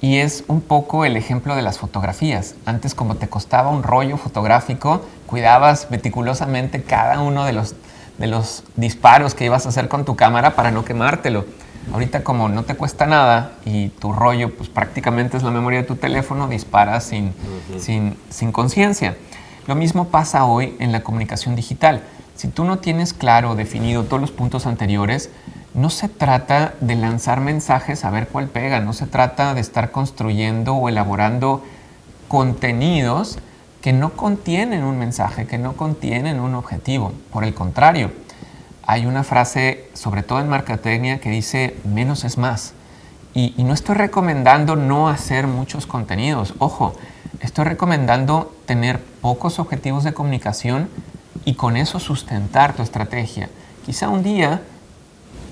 [0.00, 2.54] Y es un poco el ejemplo de las fotografías.
[2.66, 7.74] Antes como te costaba un rollo fotográfico, cuidabas meticulosamente cada uno de los,
[8.18, 11.46] de los disparos que ibas a hacer con tu cámara para no quemártelo.
[11.92, 15.86] Ahorita como no te cuesta nada y tu rollo pues prácticamente es la memoria de
[15.86, 17.32] tu teléfono, disparas sin,
[17.78, 19.16] sin, sin conciencia.
[19.66, 22.02] Lo mismo pasa hoy en la comunicación digital.
[22.36, 25.30] Si tú no tienes claro, definido todos los puntos anteriores,
[25.72, 29.90] no se trata de lanzar mensajes a ver cuál pega, no se trata de estar
[29.90, 31.64] construyendo o elaborando
[32.28, 33.38] contenidos
[33.80, 37.12] que no contienen un mensaje, que no contienen un objetivo.
[37.32, 38.10] Por el contrario,
[38.86, 42.74] hay una frase, sobre todo en mercadotecnia, que dice menos es más.
[43.32, 46.54] Y, y, no estoy recomendando no hacer muchos contenidos.
[46.58, 46.94] Ojo,
[47.40, 50.88] estoy recomendando tener pocos objetivos de comunicación
[51.46, 53.48] y con eso sustentar tu estrategia.
[53.86, 54.60] Quizá un día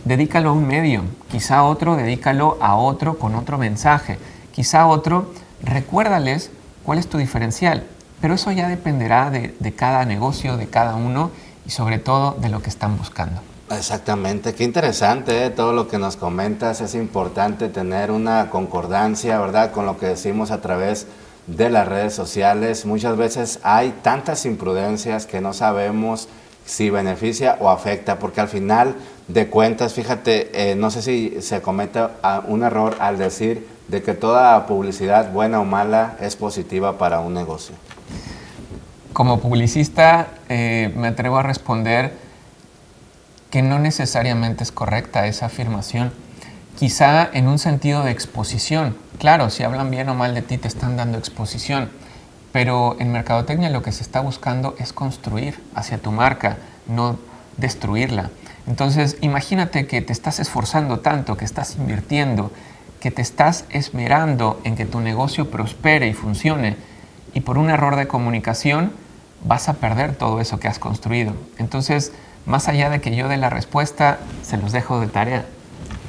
[0.05, 4.19] dedícalo a un medio, quizá otro dedícalo a otro con otro mensaje,
[4.53, 5.33] quizá otro
[5.63, 6.51] recuérdales
[6.85, 7.85] cuál es tu diferencial.
[8.21, 11.31] Pero eso ya dependerá de, de cada negocio, de cada uno
[11.65, 13.41] y sobre todo de lo que están buscando.
[13.71, 15.51] Exactamente, qué interesante ¿eh?
[15.51, 16.81] todo lo que nos comentas.
[16.81, 22.15] Es importante tener una concordancia, ¿verdad?, con lo que decimos a través de las redes
[22.15, 22.87] sociales.
[22.87, 26.29] Muchas veces hay tantas imprudencias que no sabemos
[26.65, 28.97] si beneficia o afecta, porque al final
[29.29, 32.01] de cuentas, fíjate, eh, no sé si se comete
[32.49, 37.35] un error al decir de que toda publicidad, buena o mala, es positiva para un
[37.35, 37.75] negocio.
[39.13, 42.13] Como publicista eh, me atrevo a responder
[43.51, 46.13] que no necesariamente es correcta esa afirmación.
[46.79, 48.97] Quizá en un sentido de exposición.
[49.19, 51.91] Claro, si hablan bien o mal de ti te están dando exposición.
[52.53, 57.19] Pero en mercadotecnia lo que se está buscando es construir hacia tu marca, no
[57.57, 58.31] destruirla.
[58.67, 62.53] Entonces, imagínate que te estás esforzando tanto, que estás invirtiendo,
[63.01, 66.77] que te estás esmerando en que tu negocio prospere y funcione,
[67.35, 68.93] y por un error de comunicación
[69.43, 71.35] vas a perder todo eso que has construido.
[71.59, 72.13] Entonces,
[72.47, 75.45] más allá de que yo dé la respuesta, se los dejo de tarea.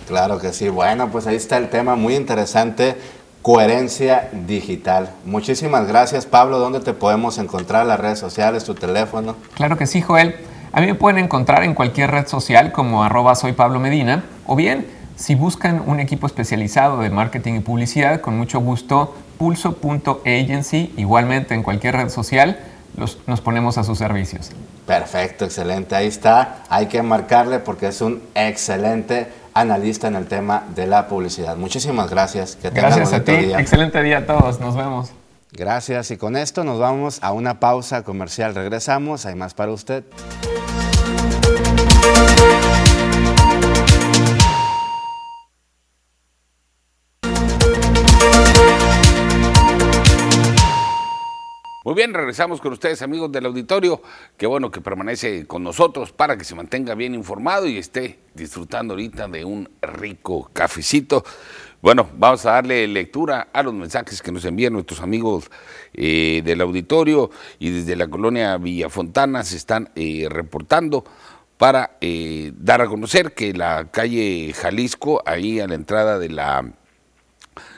[0.07, 0.69] Claro que sí.
[0.69, 2.95] Bueno, pues ahí está el tema muy interesante,
[3.41, 5.09] coherencia digital.
[5.25, 6.59] Muchísimas gracias, Pablo.
[6.59, 7.85] ¿Dónde te podemos encontrar?
[7.85, 9.35] Las redes sociales, tu teléfono.
[9.55, 10.35] Claro que sí, Joel.
[10.71, 14.55] A mí me pueden encontrar en cualquier red social como arroba soy Pablo Medina o
[14.55, 21.53] bien si buscan un equipo especializado de marketing y publicidad, con mucho gusto, pulso.agency, igualmente
[21.53, 22.59] en cualquier red social
[22.97, 24.51] nos ponemos a sus servicios.
[24.85, 25.95] Perfecto, excelente.
[25.95, 26.63] Ahí está.
[26.69, 31.57] Hay que marcarle porque es un excelente analista en el tema de la publicidad.
[31.57, 32.57] Muchísimas gracias.
[32.57, 33.31] Que gracias a ti.
[33.31, 34.59] Excelente día a todos.
[34.59, 35.09] Nos vemos.
[35.51, 36.11] Gracias.
[36.11, 38.53] Y con esto nos vamos a una pausa comercial.
[38.53, 39.25] Regresamos.
[39.25, 40.03] Hay más para usted.
[51.95, 54.01] Bien, regresamos con ustedes, amigos del auditorio.
[54.35, 58.95] Qué bueno que permanece con nosotros para que se mantenga bien informado y esté disfrutando
[58.95, 61.23] ahorita de un rico cafecito.
[61.81, 65.49] Bueno, vamos a darle lectura a los mensajes que nos envían nuestros amigos
[65.93, 67.29] eh, del auditorio
[67.59, 71.05] y desde la colonia Villafontana se están eh, reportando
[71.55, 76.73] para eh, dar a conocer que la calle Jalisco, ahí a la entrada de la,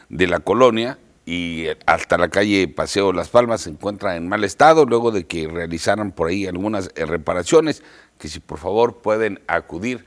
[0.09, 0.97] de la colonia,
[1.27, 5.49] y hasta la calle Paseo Las Palmas se encuentra en mal estado luego de que
[5.49, 7.83] realizaran por ahí algunas eh, reparaciones
[8.17, 10.05] que si por favor pueden acudir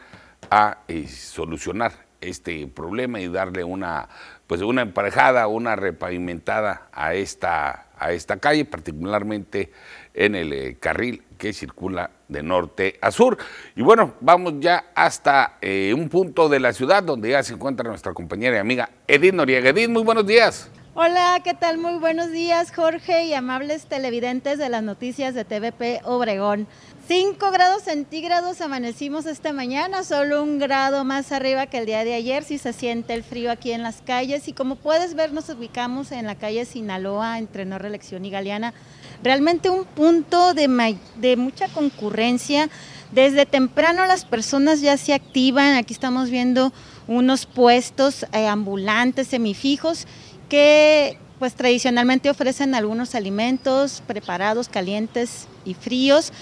[0.50, 1.92] a eh, solucionar
[2.22, 4.08] este problema y darle una
[4.46, 9.70] pues una emparejada, una repavimentada a esta a esta calle, particularmente
[10.14, 13.36] en el eh, carril que circula de norte a sur.
[13.76, 15.58] Y bueno, vamos ya hasta
[15.94, 19.68] un punto de la ciudad donde ya se encuentra nuestra compañera y amiga Edith Noriega.
[19.68, 20.70] Edith, muy buenos días.
[21.02, 21.78] Hola, ¿qué tal?
[21.78, 26.66] Muy buenos días, Jorge y amables televidentes de las noticias de TVP Obregón.
[27.08, 32.12] 5 grados centígrados amanecimos esta mañana, solo un grado más arriba que el día de
[32.12, 35.48] ayer, si se siente el frío aquí en las calles y como puedes ver nos
[35.48, 38.74] ubicamos en la calle Sinaloa entre No Reelección y Galeana,
[39.22, 42.68] realmente un punto de, de mucha concurrencia,
[43.10, 46.74] desde temprano las personas ya se activan, aquí estamos viendo
[47.08, 50.06] unos puestos eh, ambulantes semifijos
[50.50, 56.32] que pues tradicionalmente ofrecen algunos alimentos preparados, calientes y fríos.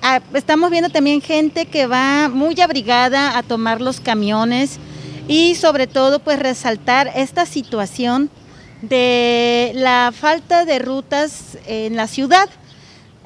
[0.00, 4.78] Ah, estamos viendo también gente que va muy abrigada a tomar los camiones
[5.26, 8.30] y sobre todo pues resaltar esta situación
[8.80, 12.48] de la falta de rutas en la ciudad.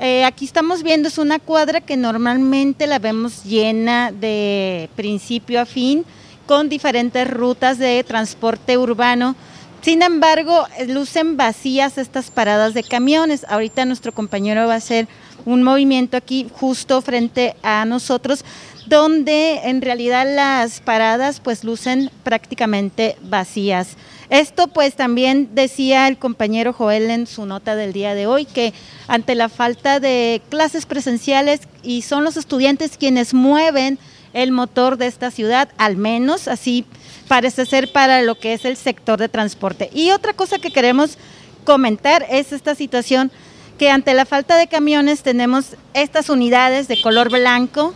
[0.00, 5.66] Eh, aquí estamos viendo, es una cuadra que normalmente la vemos llena de principio a
[5.66, 6.04] fin,
[6.46, 9.36] con diferentes rutas de transporte urbano
[9.82, 13.44] sin embargo, lucen vacías estas paradas de camiones.
[13.48, 15.08] Ahorita nuestro compañero va a hacer
[15.44, 18.44] un movimiento aquí justo frente a nosotros
[18.86, 23.96] donde en realidad las paradas pues lucen prácticamente vacías.
[24.30, 28.72] Esto pues también decía el compañero Joel en su nota del día de hoy que
[29.08, 33.98] ante la falta de clases presenciales y son los estudiantes quienes mueven
[34.32, 36.86] el motor de esta ciudad, al menos así
[37.32, 39.88] parece ser para lo que es el sector de transporte.
[39.94, 41.16] Y otra cosa que queremos
[41.64, 43.32] comentar es esta situación
[43.78, 47.94] que ante la falta de camiones tenemos estas unidades de color blanco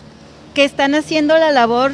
[0.54, 1.92] que están haciendo la labor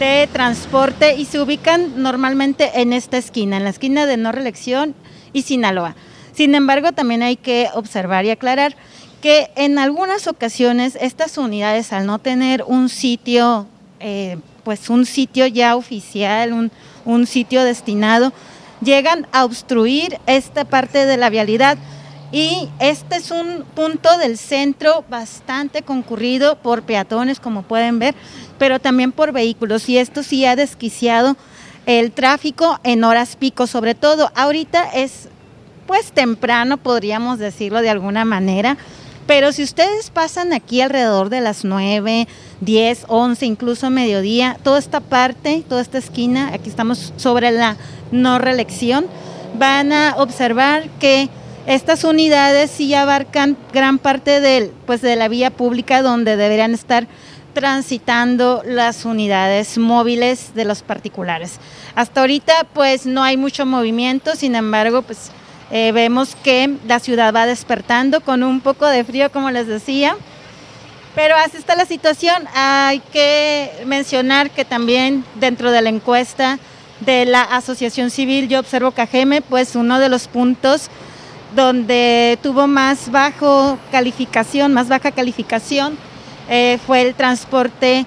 [0.00, 4.96] de transporte y se ubican normalmente en esta esquina, en la esquina de No Reelección
[5.32, 5.94] y Sinaloa.
[6.32, 8.74] Sin embargo, también hay que observar y aclarar
[9.22, 13.68] que en algunas ocasiones estas unidades, al no tener un sitio
[14.00, 14.38] eh,
[14.70, 16.70] pues un sitio ya oficial,
[17.04, 18.32] un, sitio destinado,
[18.80, 21.76] llegan a obstruir esta parte de la vialidad.
[22.30, 28.14] Y este es un punto del centro bastante concurrido por peatones, como pueden ver,
[28.60, 29.88] pero también por vehículos.
[29.88, 31.36] Y esto sí ha desquiciado
[31.86, 34.30] el tráfico en horas pico, sobre todo.
[34.36, 35.28] Ahorita es
[35.88, 38.76] pues temprano, podríamos decirlo de alguna manera,
[39.30, 42.26] pero si ustedes pasan aquí alrededor de las 9,
[42.62, 47.76] 10, 11, incluso mediodía, toda esta parte, toda esta esquina, aquí estamos sobre la
[48.10, 49.06] no reelección,
[49.56, 51.28] van a observar que
[51.66, 57.06] estas unidades sí abarcan gran parte del, pues de la vía pública donde deberían estar
[57.52, 61.60] transitando las unidades móviles de los particulares.
[61.94, 65.30] Hasta ahorita pues no hay mucho movimiento, sin embargo pues
[65.70, 70.16] eh, vemos que la ciudad va despertando con un poco de frío, como les decía.
[71.14, 72.46] Pero así está la situación.
[72.54, 76.58] Hay que mencionar que también dentro de la encuesta
[77.00, 80.88] de la Asociación Civil Yo Observo Cajeme, pues uno de los puntos
[81.54, 85.98] donde tuvo más bajo calificación, más baja calificación,
[86.48, 88.06] eh, fue el transporte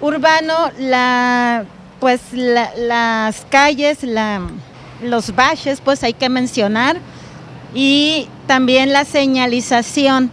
[0.00, 1.64] urbano, la,
[2.00, 4.40] pues las calles, la,
[5.02, 6.98] los baches, pues hay que mencionar,
[7.74, 10.30] y también la señalización.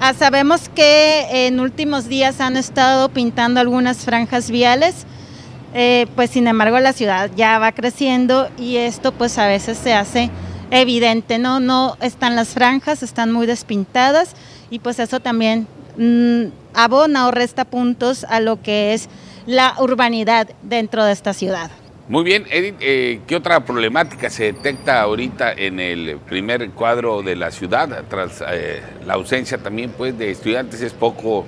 [0.00, 5.06] Ah, sabemos que en últimos días han estado pintando algunas franjas viales,
[5.74, 9.94] eh, pues sin embargo la ciudad ya va creciendo y esto pues a veces se
[9.94, 10.30] hace
[10.70, 11.60] evidente, ¿no?
[11.60, 14.32] No están las franjas, están muy despintadas
[14.70, 15.66] y pues eso también
[15.96, 19.08] mm, abona o resta puntos a lo que es
[19.46, 21.70] la urbanidad dentro de esta ciudad.
[22.10, 27.36] Muy bien, Edith, eh, ¿qué otra problemática se detecta ahorita en el primer cuadro de
[27.36, 28.02] la ciudad?
[28.08, 31.46] Tras eh, la ausencia también pues, de estudiantes, es poco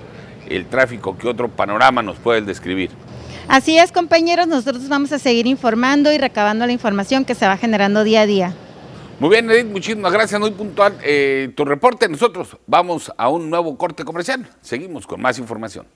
[0.48, 1.18] el tráfico.
[1.18, 2.90] ¿Qué otro panorama nos puedes describir?
[3.48, 7.56] Así es, compañeros, nosotros vamos a seguir informando y recabando la información que se va
[7.56, 8.54] generando día a día.
[9.18, 12.08] Muy bien, Edith, muchísimas gracias, muy puntual eh, tu reporte.
[12.08, 14.48] Nosotros vamos a un nuevo corte comercial.
[14.60, 15.86] Seguimos con más información.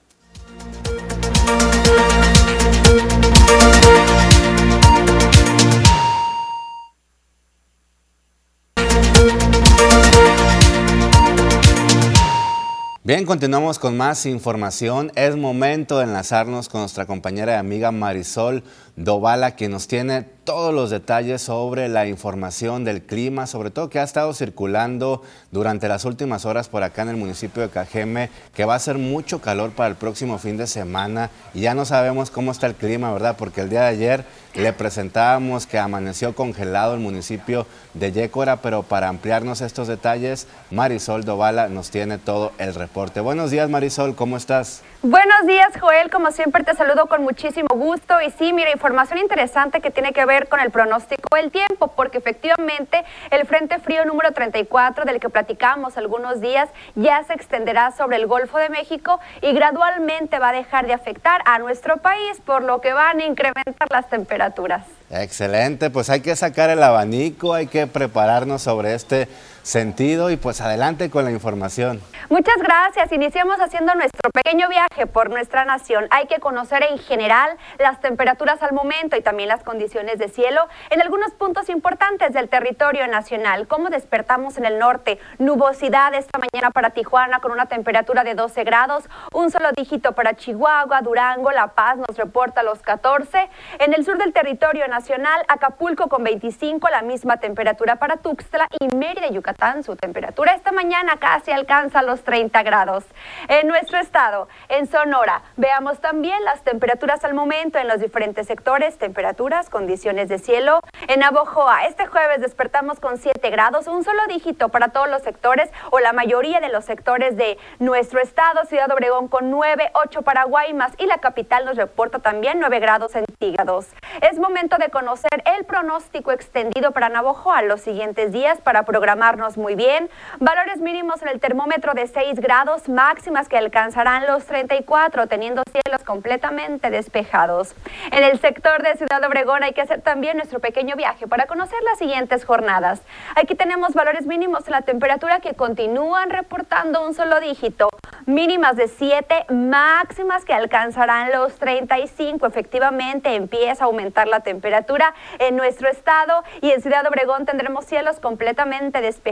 [13.07, 15.13] Bien, continuamos con más información.
[15.15, 18.65] Es momento de enlazarnos con nuestra compañera y amiga Marisol
[18.97, 23.99] Dovala, que nos tiene todos los detalles sobre la información del clima, sobre todo que
[23.99, 25.21] ha estado circulando
[25.51, 28.97] durante las últimas horas por acá en el municipio de Cajeme, que va a ser
[28.97, 32.75] mucho calor para el próximo fin de semana y ya no sabemos cómo está el
[32.75, 33.35] clima, ¿verdad?
[33.37, 34.25] Porque el día de ayer
[34.55, 41.25] le presentábamos que amaneció congelado el municipio de Yécora, pero para ampliarnos estos detalles, Marisol
[41.25, 43.19] Dovala nos tiene todo el reporte.
[43.19, 44.81] Buenos días Marisol, ¿cómo estás?
[45.03, 48.71] Buenos días Joel, como siempre te saludo con muchísimo gusto y sí, mira,
[49.19, 54.05] interesante que tiene que ver con el pronóstico del tiempo, porque efectivamente el Frente Frío
[54.05, 59.19] número 34 del que platicamos algunos días ya se extenderá sobre el Golfo de México
[59.41, 63.25] y gradualmente va a dejar de afectar a nuestro país, por lo que van a
[63.25, 64.85] incrementar las temperaturas.
[65.09, 69.27] Excelente, pues hay que sacar el abanico, hay que prepararnos sobre este
[69.67, 72.01] sentido y pues adelante con la información.
[72.29, 73.11] Muchas gracias.
[73.11, 76.07] Iniciamos haciendo nuestro pequeño viaje por nuestra nación.
[76.09, 80.67] Hay que conocer en general las temperaturas al momento y también las condiciones de cielo
[80.89, 83.67] en algunos puntos importantes del territorio nacional.
[83.67, 85.19] ¿Cómo despertamos en el norte?
[85.37, 89.03] Nubosidad esta mañana para Tijuana con una temperatura de 12 grados,
[89.33, 93.49] un solo dígito para Chihuahua, Durango, La Paz nos reporta los 14.
[93.79, 98.95] En el sur del territorio nacional, Acapulco con 25, la misma temperatura para Tuxtla y
[98.95, 103.03] Mérida, Yucatán su temperatura esta mañana casi alcanza los 30 grados.
[103.47, 108.99] En nuestro estado, en Sonora, veamos también las temperaturas al momento en los diferentes sectores,
[108.99, 110.79] temperaturas, condiciones de cielo.
[111.07, 115.71] En Abojoa, este jueves despertamos con 7 grados, un solo dígito para todos los sectores
[115.89, 118.63] o la mayoría de los sectores de nuestro estado.
[118.65, 123.13] Ciudad Obregón con 9, 8 para Guaymas y la capital nos reporta también 9 grados
[123.13, 123.87] centígrados.
[124.21, 129.75] Es momento de conocer el pronóstico extendido para Navojoa los siguientes días para programarnos muy
[129.75, 130.09] bien.
[130.39, 136.03] Valores mínimos en el termómetro de 6 grados, máximas que alcanzarán los 34, teniendo cielos
[136.03, 137.75] completamente despejados.
[138.11, 141.77] En el sector de Ciudad Obregón hay que hacer también nuestro pequeño viaje para conocer
[141.83, 143.01] las siguientes jornadas.
[143.35, 147.89] Aquí tenemos valores mínimos en la temperatura que continúan reportando un solo dígito.
[148.25, 152.47] Mínimas de 7, máximas que alcanzarán los 35.
[152.47, 158.19] Efectivamente, empieza a aumentar la temperatura en nuestro estado y en Ciudad Obregón tendremos cielos
[158.19, 159.26] completamente despejados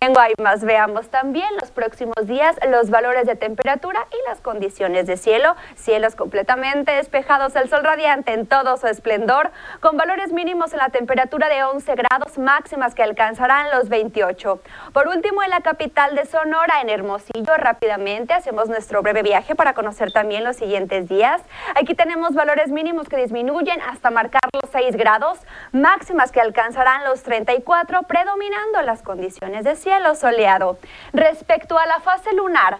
[0.00, 5.16] en Guaymas veamos también los próximos días los valores de temperatura y las condiciones de
[5.16, 5.54] cielo.
[5.76, 10.88] Cielos completamente despejados, el sol radiante en todo su esplendor, con valores mínimos en la
[10.88, 14.60] temperatura de 11 grados máximas que alcanzarán los 28.
[14.92, 19.74] Por último, en la capital de Sonora, en Hermosillo, rápidamente hacemos nuestro breve viaje para
[19.74, 21.40] conocer también los siguientes días.
[21.76, 25.38] Aquí tenemos valores mínimos que disminuyen hasta marcar los 6 grados,
[25.72, 30.78] máximas que alcanzarán los 34, predominando las condiciones de cielo soleado.
[31.12, 32.78] Respecto a la fase lunar,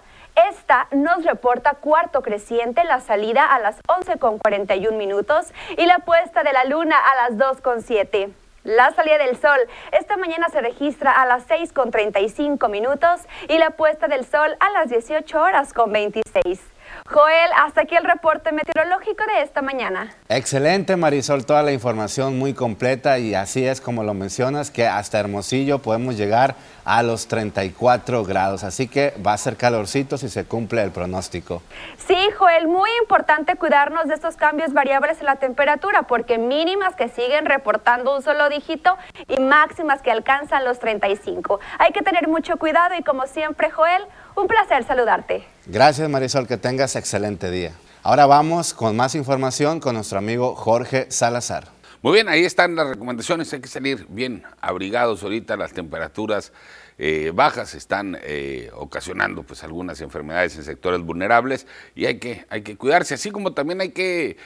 [0.50, 5.46] esta nos reporta cuarto creciente, la salida a las 11.41 minutos
[5.78, 8.32] y la puesta de la luna a las 2.7.
[8.64, 9.58] La salida del sol
[9.92, 14.88] esta mañana se registra a las 6.35 minutos y la puesta del sol a las
[14.90, 16.75] 18 horas con 26.
[17.08, 20.12] Joel, hasta aquí el reporte meteorológico de esta mañana.
[20.28, 25.20] Excelente Marisol, toda la información muy completa y así es como lo mencionas, que hasta
[25.20, 30.44] Hermosillo podemos llegar a los 34 grados, así que va a ser calorcito si se
[30.44, 31.62] cumple el pronóstico.
[31.96, 37.08] Sí, Joel, muy importante cuidarnos de estos cambios variables en la temperatura, porque mínimas que
[37.08, 38.96] siguen reportando un solo dígito
[39.28, 41.60] y máximas que alcanzan los 35.
[41.78, 44.02] Hay que tener mucho cuidado y como siempre, Joel,
[44.34, 45.55] un placer saludarte.
[45.68, 47.72] Gracias Marisol, que tengas excelente día.
[48.04, 51.64] Ahora vamos con más información con nuestro amigo Jorge Salazar.
[52.02, 53.52] Muy bien, ahí están las recomendaciones.
[53.52, 55.56] Hay que salir bien abrigados ahorita.
[55.56, 56.52] Las temperaturas
[56.98, 61.66] eh, bajas están eh, ocasionando pues algunas enfermedades en sectores vulnerables
[61.96, 64.36] y hay que, hay que cuidarse, así como también hay que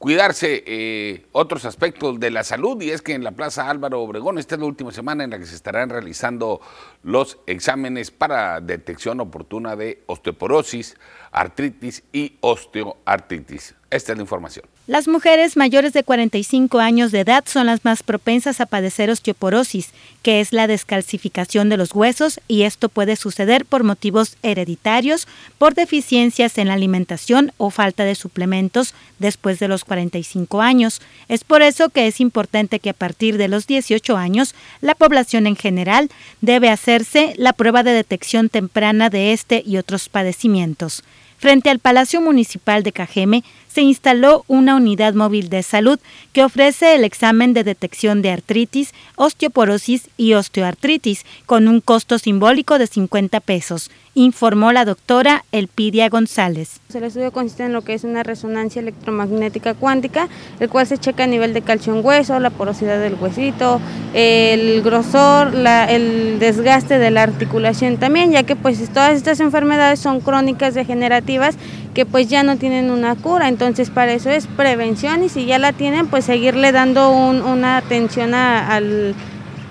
[0.00, 4.38] cuidarse eh, otros aspectos de la salud y es que en la Plaza Álvaro Obregón
[4.38, 6.62] esta es la última semana en la que se estarán realizando
[7.02, 10.96] los exámenes para detección oportuna de osteoporosis,
[11.32, 13.74] artritis y osteoartritis.
[13.90, 14.64] Esta es la información.
[14.86, 19.90] Las mujeres mayores de 45 años de edad son las más propensas a padecer osteoporosis,
[20.22, 25.26] que es la descalcificación de los huesos y esto puede suceder por motivos hereditarios,
[25.58, 31.00] por deficiencias en la alimentación o falta de suplementos después de los 45 años.
[31.28, 35.48] Es por eso que es importante que a partir de los 18 años la población
[35.48, 36.10] en general
[36.40, 41.02] debe hacerse la prueba de detección temprana de este y otros padecimientos.
[41.40, 45.98] Frente al Palacio Municipal de Cajeme se instaló una unidad móvil de salud
[46.32, 52.78] que ofrece el examen de detección de artritis, osteoporosis y osteoartritis con un costo simbólico
[52.78, 56.80] de 50 pesos informó la doctora Elpidia González.
[56.92, 60.28] El estudio consiste en lo que es una resonancia electromagnética cuántica,
[60.58, 63.80] el cual se checa a nivel de calcio en hueso, la porosidad del huesito,
[64.12, 70.20] el grosor, el desgaste de la articulación también, ya que pues todas estas enfermedades son
[70.20, 71.56] crónicas degenerativas
[71.94, 75.58] que pues ya no tienen una cura, entonces para eso es prevención y si ya
[75.58, 79.14] la tienen pues seguirle dando una atención al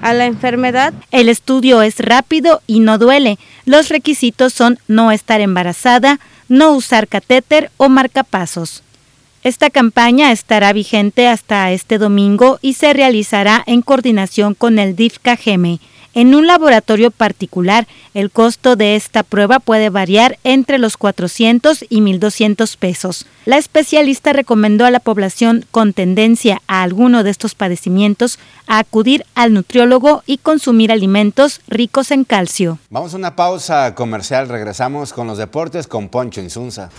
[0.01, 0.93] a la enfermedad.
[1.11, 3.37] El estudio es rápido y no duele.
[3.65, 8.83] Los requisitos son no estar embarazada, no usar catéter o marcapasos.
[9.43, 15.17] Esta campaña estará vigente hasta este domingo y se realizará en coordinación con el DIF
[15.19, 15.79] KGM.
[16.13, 22.01] En un laboratorio particular, el costo de esta prueba puede variar entre los 400 y
[22.01, 23.25] 1.200 pesos.
[23.45, 29.25] La especialista recomendó a la población con tendencia a alguno de estos padecimientos a acudir
[29.35, 32.79] al nutriólogo y consumir alimentos ricos en calcio.
[32.89, 36.89] Vamos a una pausa comercial, regresamos con los deportes con Poncho Insunza.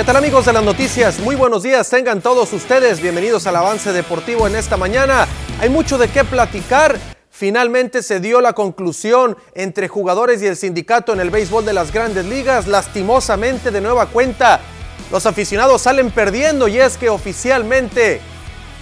[0.00, 1.18] ¿Qué tal amigos de las noticias?
[1.18, 5.28] Muy buenos días, tengan todos ustedes bienvenidos al avance deportivo en esta mañana.
[5.60, 6.98] Hay mucho de qué platicar.
[7.28, 11.92] Finalmente se dio la conclusión entre jugadores y el sindicato en el béisbol de las
[11.92, 12.66] grandes ligas.
[12.66, 14.60] Lastimosamente de nueva cuenta,
[15.12, 18.22] los aficionados salen perdiendo y es que oficialmente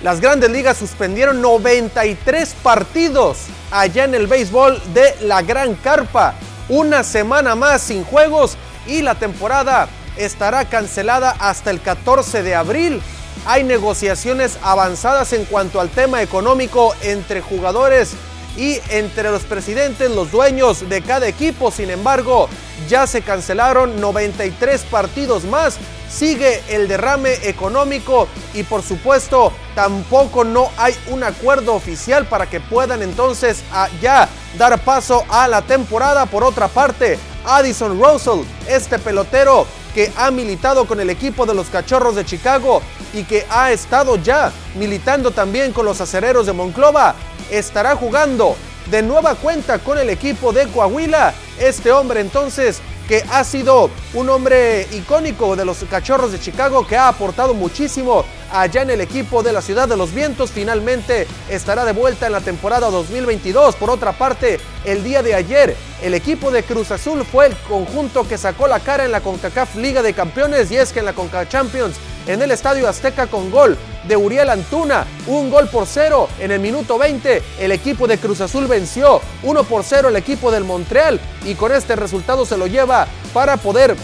[0.05, 3.39] las grandes ligas suspendieron 93 partidos
[3.73, 6.35] allá en el béisbol de la Gran Carpa.
[6.69, 9.89] Una semana más sin juegos y la temporada
[10.19, 13.03] estará cancelada hasta el 14 de abril.
[13.47, 18.15] Hay negociaciones avanzadas en cuanto al tema económico entre jugadores
[18.59, 21.71] y entre los presidentes, los dueños de cada equipo.
[21.71, 22.49] Sin embargo,
[22.89, 25.79] ya se cancelaron 93 partidos más.
[26.11, 32.61] Sigue el derrame económico y por supuesto tampoco no hay un acuerdo oficial para que
[32.61, 36.27] puedan entonces ah, ya dar paso a la temporada.
[36.27, 39.67] Por otra parte, Addison Russell, este pelotero
[39.99, 42.81] que ha militado con el equipo de los Cachorros de Chicago
[43.13, 47.17] y que ha estado ya militando también con los Acereros de Monclova,
[47.51, 48.55] estará jugando
[48.93, 51.35] de nueva cuenta con el equipo de Coahuila.
[51.59, 56.97] Este hombre entonces que ha sido un hombre icónico de los Cachorros de Chicago, que
[56.97, 60.51] ha aportado muchísimo allá en el equipo de la Ciudad de los Vientos.
[60.51, 63.77] Finalmente estará de vuelta en la temporada 2022.
[63.77, 68.27] Por otra parte, el día de ayer, el equipo de Cruz Azul fue el conjunto
[68.27, 71.13] que sacó la cara en la CONCACAF Liga de Campeones y es que en la
[71.13, 71.97] CONCACAF Champions
[72.29, 73.77] en el Estadio Azteca con gol
[74.07, 77.43] de Uriel Antuna, un gol por cero en el minuto 20.
[77.59, 81.73] El equipo de Cruz Azul venció 1 por 0 el equipo del Montreal y con
[81.73, 83.97] este resultado se lo lleva para poder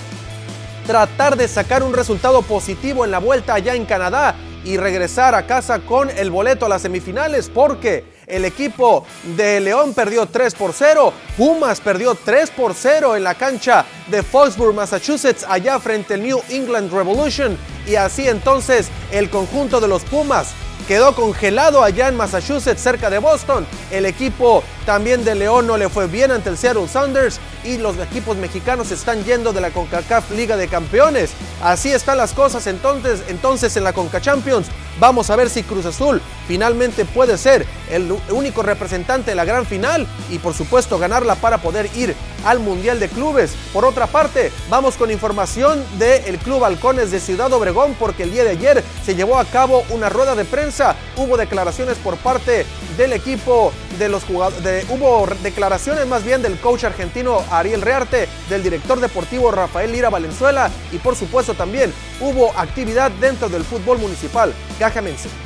[0.87, 4.35] tratar de sacar un resultado positivo en la vuelta allá en Canadá
[4.65, 9.05] y regresar a casa con el boleto a las semifinales porque el equipo
[9.37, 14.23] de León perdió 3 por 0, Pumas perdió 3 por 0 en la cancha de
[14.23, 17.59] Foxborough, Massachusetts, allá frente al New England Revolution.
[17.87, 20.55] Y así entonces el conjunto de los Pumas
[20.87, 23.67] quedó congelado allá en Massachusetts, cerca de Boston.
[23.91, 27.97] El equipo también de León no le fue bien ante el Seattle Sounders y los
[27.99, 31.33] equipos mexicanos están yendo de la CONCACAF Liga de Campeones.
[31.63, 34.67] Así están las cosas entonces, entonces en la CONCA Champions.
[35.01, 39.67] Vamos a ver si Cruz Azul finalmente puede ser el único representante de la gran
[39.67, 42.15] final y por supuesto ganarla para poder ir
[42.45, 43.55] al Mundial de Clubes.
[43.73, 48.45] Por otra parte, vamos con información del Club Halcones de Ciudad Obregón porque el día
[48.45, 50.97] de ayer se llevó a cabo una rueda de prensa.
[51.17, 52.67] Hubo declaraciones por parte
[52.97, 58.63] del equipo de los jugadores, hubo declaraciones más bien del coach argentino Ariel Rearte, del
[58.63, 64.53] director deportivo Rafael Lira Valenzuela y por supuesto también hubo actividad dentro del fútbol municipal
[64.79, 65.44] Gajamense.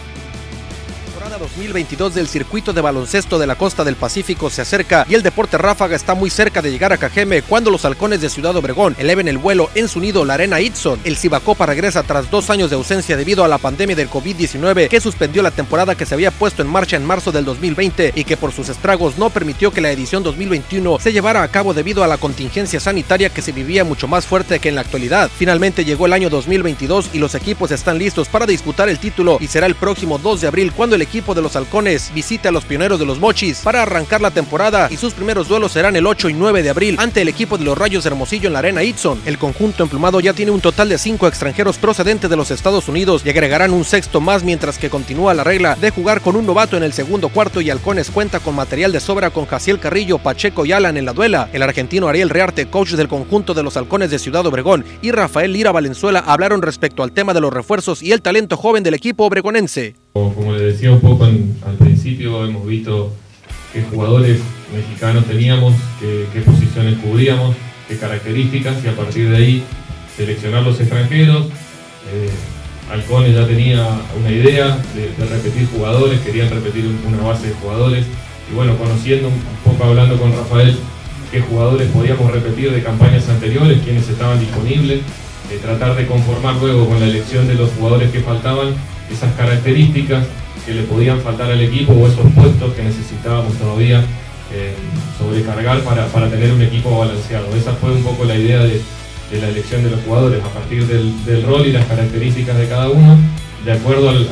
[1.29, 5.23] Temporada 2022 del circuito de baloncesto de la costa del Pacífico se acerca y el
[5.23, 8.97] deporte ráfaga está muy cerca de llegar a Cajeme cuando los halcones de Ciudad Obregón
[8.99, 10.99] eleven el vuelo en su nido la arena Itson.
[11.05, 15.01] El Cibacopa regresa tras dos años de ausencia debido a la pandemia del COVID-19 que
[15.01, 18.39] suspendió la temporada que se había puesto en marcha en marzo del 2020 y que
[18.39, 22.07] por sus estragos no permitió que la edición 2021 se llevara a cabo debido a
[22.07, 25.31] la contingencia sanitaria que se vivía mucho más fuerte que en la actualidad.
[25.37, 29.49] Finalmente llegó el año 2022 y los equipos están listos para disputar el título y
[29.49, 32.65] será el próximo 2 de abril cuando el equipo de los halcones visite a los
[32.65, 36.29] pioneros de los mochis para arrancar la temporada y sus primeros duelos serán el 8
[36.29, 39.21] y 9 de abril ante el equipo de los Rayos Hermosillo en la arena Itson.
[39.27, 43.23] El conjunto emplumado ya tiene un total de 5 extranjeros procedentes de los Estados Unidos
[43.25, 46.77] y agregarán un sexto más mientras que continúa la regla de jugar con un novato
[46.77, 50.65] en el segundo cuarto y Halcones cuenta con material de sobra con Jaciel Carrillo, Pacheco
[50.65, 51.49] y Alan en la duela.
[51.53, 55.53] El argentino Ariel Rearte, coach del conjunto de los Halcones de Ciudad Obregón y Rafael
[55.53, 59.25] Lira Valenzuela hablaron respecto al tema de los refuerzos y el talento joven del equipo
[59.25, 59.97] obregonense.
[60.13, 63.13] Como le decía un poco al principio, hemos visto
[63.73, 64.41] qué jugadores
[64.75, 67.55] mexicanos teníamos, qué, posiciones cubríamos,
[67.87, 69.63] qué características y a partir de ahí
[70.17, 71.47] seleccionar los extranjeros.
[72.13, 72.31] Eh,
[73.33, 73.87] ya tenía
[74.19, 78.07] una idea de, repetir jugadores, querían repetir una base de jugadores
[78.51, 80.75] y bueno, conociendo un poco, hablando con Rafael,
[81.31, 85.01] qué jugadores podíamos repetir de campañas anteriores, quiénes estaban disponibles,
[85.51, 88.75] eh, tratar de conformar luego con la elección de los jugadores que faltaban
[89.11, 90.25] esas características
[90.65, 94.05] que le podían faltar al equipo o esos puestos que necesitábamos todavía
[94.53, 94.75] eh,
[95.19, 97.55] sobrecargar para, tener un equipo balanceado.
[97.55, 98.81] Esa fue un poco la idea de,
[99.41, 103.19] la elección de los jugadores, a partir del, rol y las características de cada uno,
[103.65, 104.27] de acuerdo al,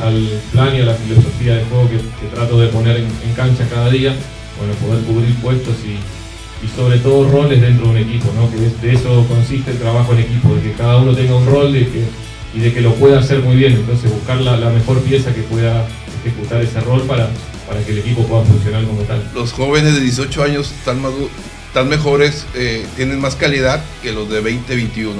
[0.51, 4.15] plan y a la filosofía de juego que, trato de poner en, cancha cada día,
[4.57, 5.97] bueno, poder cubrir puestos y,
[6.75, 8.49] sobre todo roles dentro de un equipo, ¿no?
[8.49, 11.71] que de eso consiste el trabajo en equipo, de que cada uno tenga un rol,
[11.71, 12.03] de que
[12.57, 13.73] y de que lo pueda hacer muy bien.
[13.73, 15.87] Entonces buscar la, mejor pieza que pueda
[16.25, 17.29] ejecutar ese rol para,
[17.67, 19.23] para que el equipo pueda funcionar como tal.
[19.35, 21.13] Los jóvenes de 18 años están, más,
[21.67, 25.13] están mejores, eh, tienen más calidad que los de 20, 21.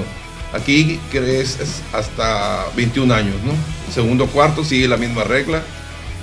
[0.52, 1.58] Aquí crees
[1.92, 3.52] hasta 21 años, ¿no?
[3.92, 5.62] Segundo cuarto sigue la misma regla.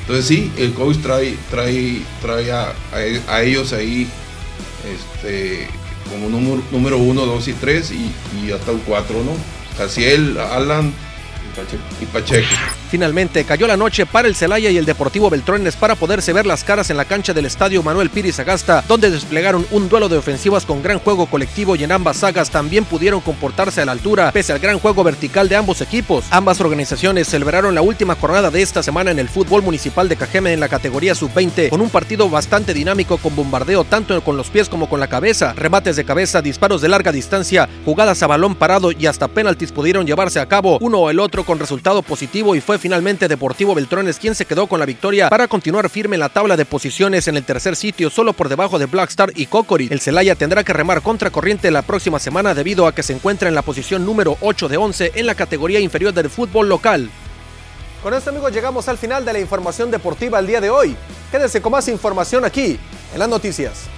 [0.02, 4.08] Entonces sí, el coach trae, trae, trae a, ellos ahí
[4.84, 5.68] este,
[6.12, 8.12] como número, número uno, dos y tres y,
[8.46, 9.55] y hasta un cuatro, ¿no?
[9.78, 10.94] Caciel, Alan
[12.02, 12.48] y Pacheco.
[12.90, 16.64] Finalmente cayó la noche para el Celaya y el Deportivo Beltrones para poderse ver las
[16.64, 20.66] caras en la cancha del estadio Manuel Pires Agasta, donde desplegaron un duelo de ofensivas
[20.66, 24.54] con gran juego colectivo y en ambas sagas también pudieron comportarse a la altura, pese
[24.54, 26.26] al gran juego vertical de ambos equipos.
[26.30, 30.54] Ambas organizaciones celebraron la última jornada de esta semana en el fútbol municipal de Cajeme
[30.54, 34.70] en la categoría sub-20, con un partido bastante dinámico con bombardeo tanto con los pies
[34.70, 38.92] como con la cabeza, remates de cabeza, disparos de larga distancia, jugadas a balón parado
[38.92, 42.62] y hasta penaltis pudieron llevarse a cabo, uno o el otro con resultado positivo y
[42.62, 46.30] fue finalmente Deportivo Beltrones quien se quedó con la victoria para continuar firme en la
[46.30, 49.88] tabla de posiciones en el tercer sitio, solo por debajo de Blackstar y Cocori.
[49.92, 53.48] El Celaya tendrá que remar contra corriente la próxima semana debido a que se encuentra
[53.48, 57.10] en la posición número 8 de 11 en la categoría inferior del fútbol local.
[58.04, 60.96] Con esto amigos llegamos al final de la información deportiva el día de hoy.
[61.32, 62.78] Quédese con más información aquí
[63.14, 63.90] en las noticias.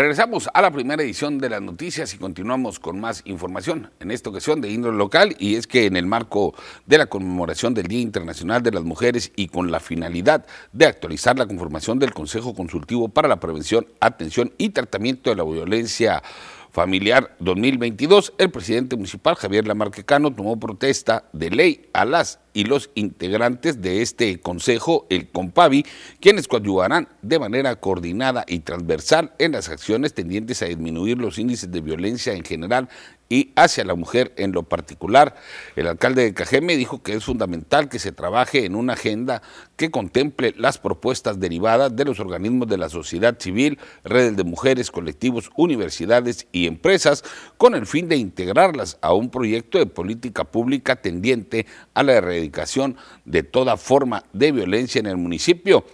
[0.00, 4.30] Regresamos a la primera edición de las noticias y continuamos con más información, en esta
[4.30, 6.54] ocasión de índole local, y es que en el marco
[6.86, 11.38] de la conmemoración del Día Internacional de las Mujeres y con la finalidad de actualizar
[11.38, 16.22] la conformación del Consejo Consultivo para la Prevención, Atención y Tratamiento de la Violencia
[16.70, 22.90] familiar 2022, el presidente municipal Javier Lamarquecano tomó protesta de ley a las y los
[22.94, 25.84] integrantes de este consejo, el COMPAVI,
[26.20, 31.70] quienes coadyuvarán de manera coordinada y transversal en las acciones tendientes a disminuir los índices
[31.70, 32.88] de violencia en general
[33.30, 35.36] y hacia la mujer en lo particular.
[35.76, 39.40] El alcalde de Cajeme dijo que es fundamental que se trabaje en una agenda
[39.76, 44.90] que contemple las propuestas derivadas de los organismos de la sociedad civil, redes de mujeres,
[44.90, 47.22] colectivos, universidades y empresas,
[47.56, 52.96] con el fin de integrarlas a un proyecto de política pública tendiente a la erradicación
[53.24, 55.84] de toda forma de violencia en el municipio.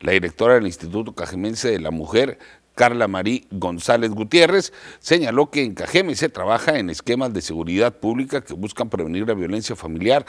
[0.00, 2.40] La directora del Instituto Cajemense de la Mujer,
[2.74, 8.40] Carla Marí González Gutiérrez, señaló que en Cajeme se trabaja en esquemas de seguridad pública
[8.40, 10.24] que buscan prevenir la violencia familiar,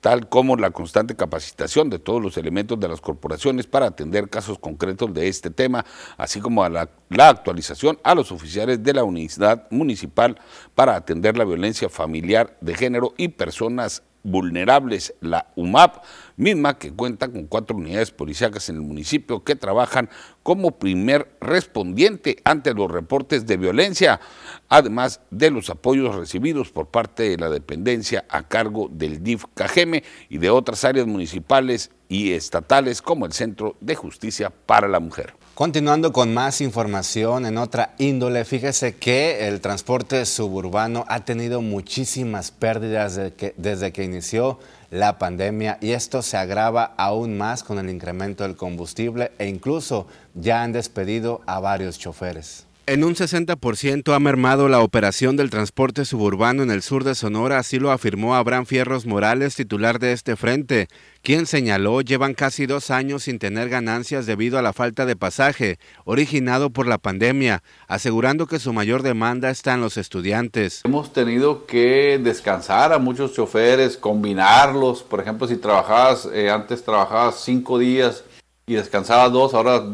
[0.00, 4.58] tal como la constante capacitación de todos los elementos de las corporaciones para atender casos
[4.58, 5.84] concretos de este tema,
[6.16, 10.40] así como la, la actualización a los oficiales de la unidad municipal
[10.74, 16.04] para atender la violencia familiar de género y personas vulnerables, la UMAP,
[16.36, 20.08] misma que cuenta con cuatro unidades policíacas en el municipio que trabajan
[20.42, 24.20] como primer respondiente ante los reportes de violencia,
[24.68, 30.04] además de los apoyos recibidos por parte de la dependencia a cargo del DIF Cajeme
[30.28, 35.34] y de otras áreas municipales y estatales como el Centro de Justicia para la Mujer.
[35.58, 42.52] Continuando con más información en otra índole, fíjese que el transporte suburbano ha tenido muchísimas
[42.52, 43.20] pérdidas
[43.56, 44.60] desde que, inició
[44.92, 50.06] la pandemia y esto se agrava aún más con el incremento del combustible e incluso
[50.32, 52.67] ya han despedido a varios choferes.
[52.88, 57.58] En un 60% ha mermado la operación del transporte suburbano en el sur de Sonora,
[57.58, 60.88] así lo afirmó Abraham Fierros Morales, titular de este frente,
[61.20, 65.78] quien señaló llevan casi dos años sin tener ganancias debido a la falta de pasaje,
[66.06, 70.80] originado por la pandemia, asegurando que su mayor demanda está en los estudiantes.
[70.86, 77.42] Hemos tenido que descansar a muchos choferes, combinarlos, por ejemplo, si trabajabas, eh, antes trabajabas
[77.44, 78.24] cinco días
[78.66, 79.84] y descansabas dos, ahora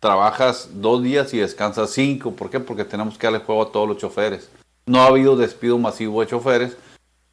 [0.00, 2.32] trabajas dos días y descansas cinco.
[2.32, 2.58] ¿Por qué?
[2.58, 4.50] Porque tenemos que darle juego a todos los choferes.
[4.86, 6.76] No ha habido despido masivo de choferes,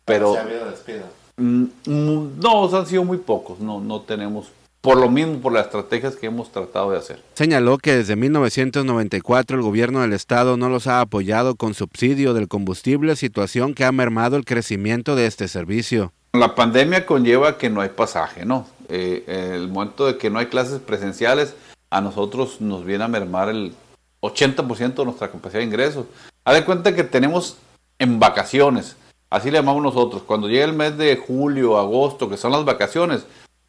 [0.06, 0.34] pero...
[0.34, 1.06] ¿Se ha habido despido?
[1.38, 3.60] Mm, mm, no, han sido muy pocos.
[3.60, 7.22] No, no tenemos por lo mismo, por las estrategias que hemos tratado de hacer.
[7.34, 12.48] Señaló que desde 1994 el gobierno del estado no los ha apoyado con subsidio del
[12.48, 16.14] combustible, situación que ha mermado el crecimiento de este servicio.
[16.34, 18.68] La pandemia conlleva que no hay pasaje, ¿no?
[18.88, 21.56] Eh, el momento de que no hay clases presenciales,
[21.90, 23.74] a nosotros nos viene a mermar el
[24.22, 26.06] 80% de nuestra capacidad de ingresos.
[26.44, 27.58] Haz de cuenta que tenemos
[28.00, 28.96] en vacaciones,
[29.30, 33.26] así le llamamos nosotros, cuando llega el mes de julio, agosto, que son las vacaciones,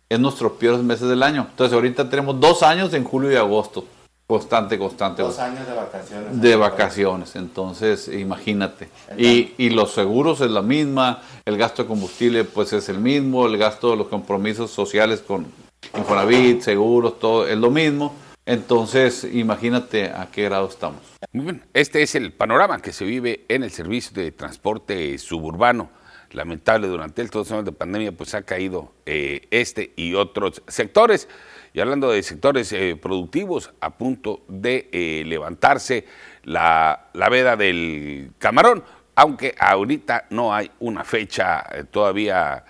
[0.08, 1.46] es nuestros peores meses del año.
[1.50, 3.84] Entonces ahorita tenemos dos años en julio y agosto,
[4.26, 5.22] constante, constante.
[5.22, 6.40] Dos años de vacaciones.
[6.40, 8.88] De vacaciones, entonces imagínate.
[9.16, 13.46] Y, y, los seguros es la misma, el gasto de combustible pues es el mismo,
[13.46, 15.46] el gasto de los compromisos sociales con,
[15.96, 18.14] Infonavit, seguros, todo es lo mismo.
[18.48, 21.00] Entonces, imagínate a qué grado estamos.
[21.32, 25.90] Muy bien, este es el panorama que se vive en el servicio de transporte suburbano.
[26.30, 31.28] Lamentable, durante estos años de pandemia, pues ha caído eh, este y otros sectores.
[31.74, 36.06] Y hablando de sectores eh, productivos, a punto de eh, levantarse
[36.44, 38.82] la, la veda del camarón,
[39.14, 42.64] aunque ahorita no hay una fecha todavía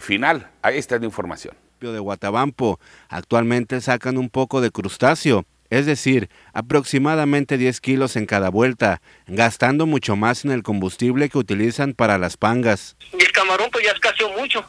[0.00, 0.50] final.
[0.62, 2.80] Ahí está la información de Guatabampo.
[3.08, 9.86] Actualmente sacan un poco de crustáceo, es decir, aproximadamente 10 kilos en cada vuelta, gastando
[9.86, 12.96] mucho más en el combustible que utilizan para las pangas.
[13.16, 14.64] Y el camarón pues ya escaseó mucho.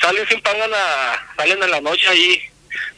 [0.00, 0.66] Salen sin panga,
[1.36, 2.40] salen en la noche ahí,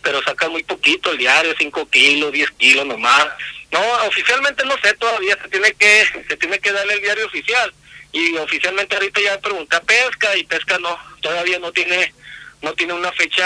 [0.02, 3.26] pero sacan muy poquito el diario, 5 kilos, 10 kilos nomás.
[3.70, 7.72] No, oficialmente no sé todavía, se tiene que, se tiene que darle el diario oficial.
[8.12, 12.12] Y oficialmente ahorita ya pregunta pesca y pesca no, todavía no tiene
[12.66, 13.44] no tiene una fecha,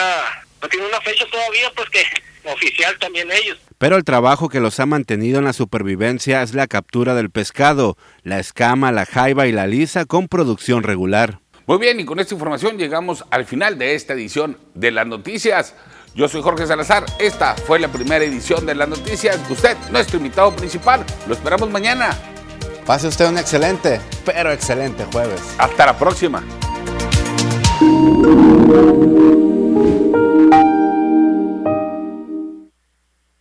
[0.62, 2.02] no tiene una fecha todavía, pues que
[2.51, 3.59] oficial también ellos.
[3.76, 7.98] Pero el trabajo que los ha mantenido en la supervivencia es la captura del pescado,
[8.22, 11.40] la escama, la jaiba y la lisa con producción regular.
[11.66, 15.74] Muy bien, y con esta información llegamos al final de esta edición de las noticias.
[16.14, 19.38] Yo soy Jorge Salazar, esta fue la primera edición de las noticias.
[19.51, 22.18] Usted, nuestro invitado principal, lo esperamos mañana.
[22.86, 25.40] Pase usted un excelente, pero excelente jueves.
[25.59, 26.42] Hasta la próxima.
[27.91, 29.60] Thank you.